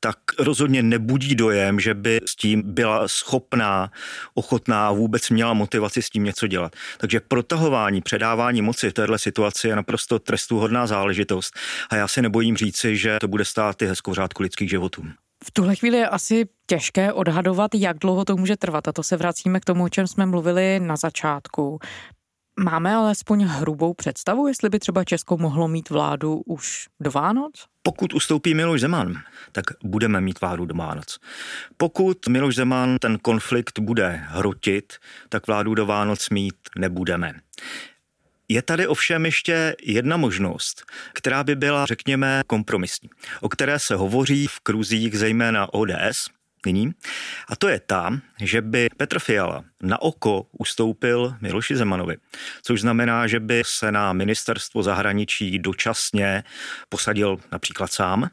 tak 0.00 0.18
rozhodně 0.38 0.82
nebudí 0.82 1.34
dojem, 1.34 1.80
že 1.80 1.94
by 1.94 2.20
s 2.26 2.36
tím 2.36 2.62
byla 2.66 3.08
schopná, 3.08 3.90
ochotná, 4.34 4.92
vůbec 4.92 5.30
měla 5.30 5.54
motivaci 5.54 6.02
s 6.02 6.10
tím 6.10 6.24
něco 6.24 6.46
dělat. 6.46 6.72
Takže 6.98 7.20
protahování, 7.20 8.00
předávání 8.00 8.62
moci 8.62 8.90
v 8.90 8.92
této 8.92 9.18
situaci 9.18 9.68
je 9.68 9.76
naprosto 9.76 10.18
trestuhodná 10.18 10.86
záležitost 10.86 11.54
a 11.90 11.96
já 11.96 12.08
se 12.08 12.22
nebojím 12.22 12.56
říci, 12.56 12.96
že 12.96 13.18
to 13.20 13.28
bude 13.28 13.44
stát 13.44 13.82
i 13.82 13.86
hezkou 13.86 14.14
řádku 14.14 14.42
lidských 14.42 14.70
životů. 14.70 15.02
V 15.44 15.50
tuhle 15.50 15.76
chvíli 15.76 15.96
je 15.96 16.08
asi 16.08 16.48
těžké 16.66 17.12
odhadovat, 17.12 17.74
jak 17.74 17.98
dlouho 17.98 18.24
to 18.24 18.36
může 18.36 18.56
trvat. 18.56 18.88
A 18.88 18.92
to 18.92 19.02
se 19.02 19.16
vracíme 19.16 19.60
k 19.60 19.64
tomu, 19.64 19.84
o 19.84 19.88
čem 19.88 20.06
jsme 20.06 20.26
mluvili 20.26 20.80
na 20.80 20.96
začátku. 20.96 21.78
Máme 22.58 22.94
alespoň 22.94 23.44
hrubou 23.44 23.94
představu, 23.94 24.46
jestli 24.46 24.68
by 24.68 24.78
třeba 24.78 25.04
Česko 25.04 25.36
mohlo 25.36 25.68
mít 25.68 25.90
vládu 25.90 26.42
už 26.46 26.88
do 27.00 27.10
Vánoc? 27.10 27.66
Pokud 27.82 28.14
ustoupí 28.14 28.54
Miloš 28.54 28.80
Zeman, 28.80 29.14
tak 29.52 29.64
budeme 29.84 30.20
mít 30.20 30.40
vládu 30.40 30.64
do 30.64 30.74
Vánoc. 30.74 31.18
Pokud 31.76 32.28
Miloš 32.28 32.54
Zeman 32.54 32.98
ten 32.98 33.18
konflikt 33.18 33.78
bude 33.78 34.08
hrotit, 34.28 34.92
tak 35.28 35.46
vládu 35.46 35.74
do 35.74 35.86
Vánoc 35.86 36.30
mít 36.30 36.54
nebudeme. 36.78 37.32
Je 38.48 38.62
tady 38.62 38.86
ovšem 38.86 39.26
ještě 39.26 39.76
jedna 39.82 40.16
možnost, 40.16 40.84
která 41.12 41.44
by 41.44 41.56
byla, 41.56 41.86
řekněme, 41.86 42.42
kompromisní, 42.46 43.10
o 43.40 43.48
které 43.48 43.78
se 43.78 43.94
hovoří 43.94 44.46
v 44.46 44.60
kruzích 44.60 45.18
zejména 45.18 45.74
ODS, 45.74 46.28
nyní. 46.66 46.92
A 47.48 47.56
to 47.56 47.68
je 47.68 47.80
ta, 47.80 48.20
že 48.40 48.62
by 48.62 48.88
Petr 48.96 49.18
Fiala 49.18 49.64
na 49.82 50.02
oko 50.02 50.46
ustoupil 50.58 51.34
Miloši 51.40 51.76
Zemanovi, 51.76 52.16
což 52.62 52.80
znamená, 52.80 53.26
že 53.26 53.40
by 53.40 53.62
se 53.66 53.92
na 53.92 54.12
ministerstvo 54.12 54.82
zahraničí 54.82 55.58
dočasně 55.58 56.44
posadil 56.88 57.38
například 57.52 57.92
sám, 57.92 58.30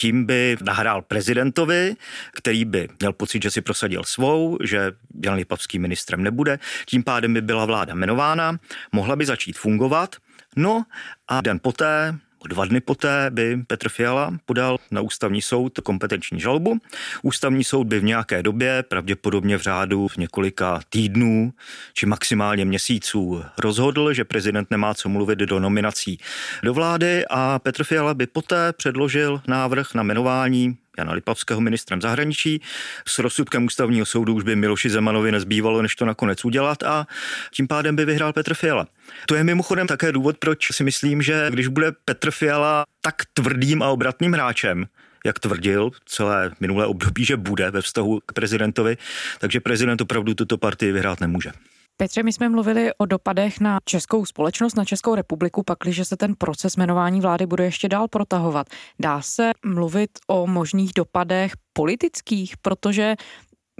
tím 0.00 0.24
by 0.24 0.56
nahrál 0.62 1.02
prezidentovi, 1.02 1.96
který 2.32 2.64
by 2.64 2.88
měl 3.00 3.12
pocit, 3.12 3.42
že 3.42 3.50
si 3.50 3.60
prosadil 3.60 4.04
svou, 4.04 4.58
že 4.64 4.92
Jan 5.24 5.34
Lipavský 5.34 5.78
ministrem 5.78 6.22
nebude, 6.22 6.58
tím 6.86 7.04
pádem 7.04 7.34
by 7.34 7.40
byla 7.40 7.64
vláda 7.64 7.94
jmenována, 7.94 8.58
mohla 8.92 9.16
by 9.16 9.26
začít 9.26 9.58
fungovat, 9.58 10.16
no 10.56 10.84
a 11.28 11.40
den 11.40 11.58
poté 11.62 12.18
Dva 12.48 12.64
dny 12.64 12.80
poté 12.80 13.30
by 13.30 13.62
Petr 13.66 13.88
Fiala 13.88 14.38
podal 14.44 14.78
na 14.90 15.00
ústavní 15.00 15.42
soud 15.42 15.78
kompetenční 15.82 16.40
žalobu. 16.40 16.78
Ústavní 17.22 17.64
soud 17.64 17.84
by 17.84 18.00
v 18.00 18.04
nějaké 18.04 18.42
době, 18.42 18.82
pravděpodobně 18.82 19.56
v 19.56 19.62
řádu 19.62 20.08
v 20.08 20.16
několika 20.16 20.80
týdnů 20.90 21.52
či 21.94 22.06
maximálně 22.06 22.64
měsíců, 22.64 23.44
rozhodl, 23.58 24.12
že 24.12 24.24
prezident 24.24 24.70
nemá 24.70 24.94
co 24.94 25.08
mluvit 25.08 25.38
do 25.38 25.60
nominací 25.60 26.18
do 26.62 26.74
vlády 26.74 27.24
a 27.30 27.58
Petr 27.58 27.84
Fiala 27.84 28.14
by 28.14 28.26
poté 28.26 28.72
předložil 28.72 29.40
návrh 29.48 29.94
na 29.94 30.02
jmenování 30.02 30.78
Jana 30.98 31.12
Lipavského 31.12 31.60
ministrem 31.60 32.00
zahraničí. 32.00 32.60
S 33.06 33.18
rozsudkem 33.18 33.64
ústavního 33.64 34.06
soudu 34.06 34.34
už 34.34 34.42
by 34.42 34.56
Miloši 34.56 34.90
Zemanovi 34.90 35.32
nezbývalo, 35.32 35.82
než 35.82 35.96
to 35.96 36.04
nakonec 36.04 36.44
udělat 36.44 36.82
a 36.82 37.06
tím 37.50 37.68
pádem 37.68 37.96
by 37.96 38.04
vyhrál 38.04 38.32
Petr 38.32 38.54
Fiala. 38.54 38.86
To 39.26 39.34
je 39.34 39.44
mimochodem 39.44 39.86
také 39.86 40.12
důvod, 40.12 40.38
proč 40.38 40.72
si 40.72 40.84
myslím, 40.84 41.22
že 41.22 41.46
když 41.50 41.68
bude 41.68 41.92
Petr 42.04 42.30
Fiala 42.30 42.84
tak 43.00 43.14
tvrdým 43.34 43.82
a 43.82 43.88
obratným 43.88 44.32
hráčem, 44.32 44.86
jak 45.24 45.38
tvrdil 45.38 45.90
celé 46.06 46.50
minulé 46.60 46.86
období, 46.86 47.24
že 47.24 47.36
bude 47.36 47.70
ve 47.70 47.82
vztahu 47.82 48.20
k 48.26 48.32
prezidentovi, 48.32 48.96
takže 49.38 49.60
prezident 49.60 50.00
opravdu 50.00 50.34
tuto 50.34 50.58
partii 50.58 50.92
vyhrát 50.92 51.20
nemůže. 51.20 51.52
Petře, 52.00 52.22
my 52.22 52.32
jsme 52.32 52.48
mluvili 52.48 52.90
o 52.98 53.06
dopadech 53.06 53.60
na 53.60 53.78
českou 53.84 54.26
společnost, 54.26 54.74
na 54.74 54.84
Českou 54.84 55.14
republiku, 55.14 55.62
pakliže 55.62 56.04
se 56.04 56.16
ten 56.16 56.34
proces 56.34 56.76
jmenování 56.76 57.20
vlády 57.20 57.46
bude 57.46 57.64
ještě 57.64 57.88
dál 57.88 58.08
protahovat. 58.08 58.66
Dá 59.00 59.22
se 59.22 59.50
mluvit 59.64 60.10
o 60.26 60.46
možných 60.46 60.92
dopadech 60.94 61.52
politických, 61.72 62.56
protože 62.56 63.16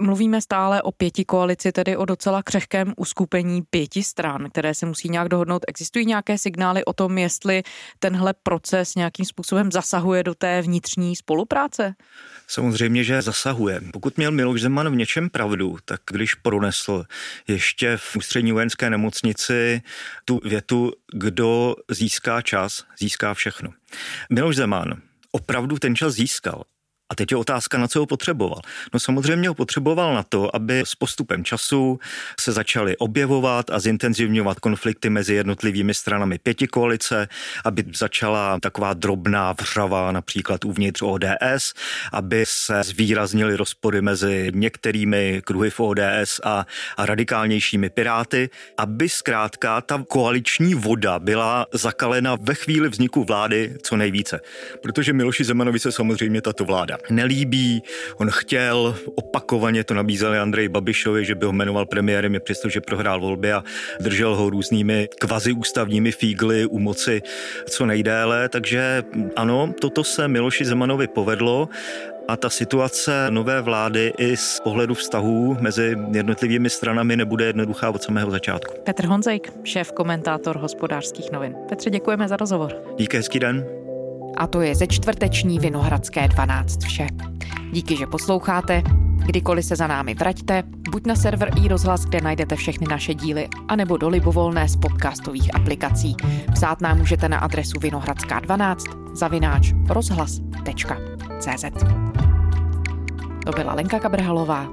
Mluvíme 0.01 0.41
stále 0.41 0.81
o 0.81 0.91
pěti 0.91 1.25
koalici, 1.25 1.71
tedy 1.71 1.97
o 1.97 2.05
docela 2.05 2.43
křehkém 2.43 2.93
uskupení 2.97 3.61
pěti 3.69 4.03
stran, 4.03 4.49
které 4.49 4.75
se 4.75 4.85
musí 4.85 5.09
nějak 5.09 5.29
dohodnout. 5.29 5.65
Existují 5.67 6.05
nějaké 6.05 6.37
signály 6.37 6.85
o 6.85 6.93
tom, 6.93 7.17
jestli 7.17 7.63
tenhle 7.99 8.33
proces 8.43 8.95
nějakým 8.95 9.25
způsobem 9.25 9.71
zasahuje 9.71 10.23
do 10.23 10.35
té 10.35 10.61
vnitřní 10.61 11.15
spolupráce? 11.15 11.95
Samozřejmě, 12.47 13.03
že 13.03 13.21
zasahuje. 13.21 13.81
Pokud 13.93 14.17
měl 14.17 14.31
Miloš 14.31 14.61
Zeman 14.61 14.89
v 14.89 14.95
něčem 14.95 15.29
pravdu, 15.29 15.77
tak 15.85 16.01
když 16.11 16.33
pronesl 16.35 17.03
ještě 17.47 17.97
v 17.97 18.15
ústřední 18.15 18.51
vojenské 18.51 18.89
nemocnici 18.89 19.81
tu 20.25 20.41
větu, 20.43 20.91
kdo 21.13 21.75
získá 21.89 22.41
čas, 22.41 22.83
získá 22.99 23.33
všechno. 23.33 23.69
Miloš 24.29 24.55
Zeman 24.55 25.01
opravdu 25.31 25.79
ten 25.79 25.95
čas 25.95 26.13
získal 26.13 26.63
a 27.11 27.15
teď 27.15 27.31
je 27.31 27.37
otázka, 27.37 27.77
na 27.77 27.87
co 27.87 27.99
ho 27.99 28.05
potřeboval. 28.05 28.59
No 28.93 28.99
samozřejmě 28.99 29.47
ho 29.49 29.55
potřeboval 29.55 30.15
na 30.15 30.23
to, 30.23 30.55
aby 30.55 30.79
s 30.79 30.95
postupem 30.95 31.43
času 31.43 31.99
se 32.39 32.51
začaly 32.51 32.97
objevovat 32.97 33.69
a 33.69 33.79
zintenzivňovat 33.79 34.59
konflikty 34.59 35.09
mezi 35.09 35.33
jednotlivými 35.33 35.93
stranami 35.93 36.39
pěti 36.39 36.67
koalice, 36.67 37.27
aby 37.65 37.83
začala 37.95 38.59
taková 38.59 38.93
drobná 38.93 39.51
vřava 39.51 40.11
například 40.11 40.65
uvnitř 40.65 41.01
ODS, 41.01 41.73
aby 42.11 42.43
se 42.47 42.83
zvýraznily 42.83 43.55
rozpory 43.55 44.01
mezi 44.01 44.51
některými 44.55 45.41
kruhy 45.45 45.69
v 45.69 45.79
ODS 45.79 46.39
a, 46.43 46.65
a 46.97 47.05
radikálnějšími 47.05 47.89
piráty, 47.89 48.49
aby 48.77 49.09
zkrátka 49.09 49.81
ta 49.81 50.03
koaliční 50.07 50.75
voda 50.75 51.19
byla 51.19 51.65
zakalena 51.73 52.37
ve 52.41 52.53
chvíli 52.53 52.89
vzniku 52.89 53.23
vlády 53.23 53.75
co 53.83 53.97
nejvíce. 53.97 54.39
Protože 54.81 55.13
Miloši 55.13 55.43
Zemanovi 55.43 55.79
se 55.79 55.91
samozřejmě 55.91 56.41
tato 56.41 56.65
vláda 56.65 57.00
nelíbí. 57.09 57.83
On 58.17 58.29
chtěl, 58.31 58.95
opakovaně 59.15 59.83
to 59.83 59.93
nabízeli 59.93 60.39
Andrej 60.39 60.69
Babišovi, 60.69 61.25
že 61.25 61.35
by 61.35 61.45
ho 61.45 61.51
jmenoval 61.51 61.85
premiérem, 61.85 62.35
přestože 62.43 62.81
prohrál 62.81 63.19
volby 63.19 63.53
a 63.53 63.63
držel 63.99 64.35
ho 64.35 64.49
různými 64.49 65.09
kvazi 65.19 65.51
ústavními 65.53 66.11
fígly 66.11 66.65
u 66.65 66.79
moci 66.79 67.21
co 67.69 67.85
nejdéle. 67.85 68.49
Takže 68.49 69.03
ano, 69.35 69.73
toto 69.81 70.03
se 70.03 70.27
Miloši 70.27 70.65
Zemanovi 70.65 71.07
povedlo 71.07 71.69
a 72.27 72.37
ta 72.37 72.49
situace 72.49 73.27
nové 73.29 73.61
vlády 73.61 74.13
i 74.17 74.37
z 74.37 74.59
pohledu 74.59 74.93
vztahů 74.93 75.57
mezi 75.59 75.97
jednotlivými 76.13 76.69
stranami 76.69 77.17
nebude 77.17 77.45
jednoduchá 77.45 77.89
od 77.89 78.03
samého 78.03 78.31
začátku. 78.31 78.73
Petr 78.83 79.05
Honzejk, 79.05 79.53
šéf 79.63 79.91
komentátor 79.91 80.57
hospodářských 80.57 81.31
novin. 81.31 81.55
Petře, 81.69 81.89
děkujeme 81.89 82.27
za 82.27 82.37
rozhovor. 82.37 82.75
Díky, 82.97 83.17
hezký 83.17 83.39
den. 83.39 83.80
A 84.37 84.47
to 84.47 84.61
je 84.61 84.75
ze 84.75 84.87
čtvrteční 84.87 85.59
Vinohradské 85.59 86.27
12 86.27 86.83
vše. 86.83 87.07
Díky, 87.71 87.97
že 87.97 88.07
posloucháte. 88.07 88.83
Kdykoliv 89.25 89.65
se 89.65 89.75
za 89.75 89.87
námi 89.87 90.13
vraťte, 90.13 90.63
buď 90.91 91.05
na 91.05 91.15
server 91.15 91.51
i 91.63 91.67
rozhlas, 91.67 92.05
kde 92.05 92.21
najdete 92.21 92.55
všechny 92.55 92.87
naše 92.89 93.13
díly, 93.13 93.47
anebo 93.67 93.97
do 93.97 94.09
libovolné 94.09 94.69
z 94.69 94.75
podcastových 94.75 95.55
aplikací. 95.55 96.15
Psát 96.53 96.81
nám 96.81 96.97
můžete 96.97 97.29
na 97.29 97.37
adresu 97.37 97.79
vinohradská12 97.79 99.01
zavináč 99.15 99.73
rozhlas.cz 99.89 101.65
To 103.45 103.51
byla 103.51 103.73
Lenka 103.73 103.99
Kabrhalová. 103.99 104.67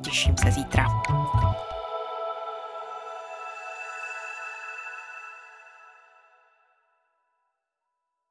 Těším 0.00 0.34
se 0.36 0.50
zítra. 0.50 0.86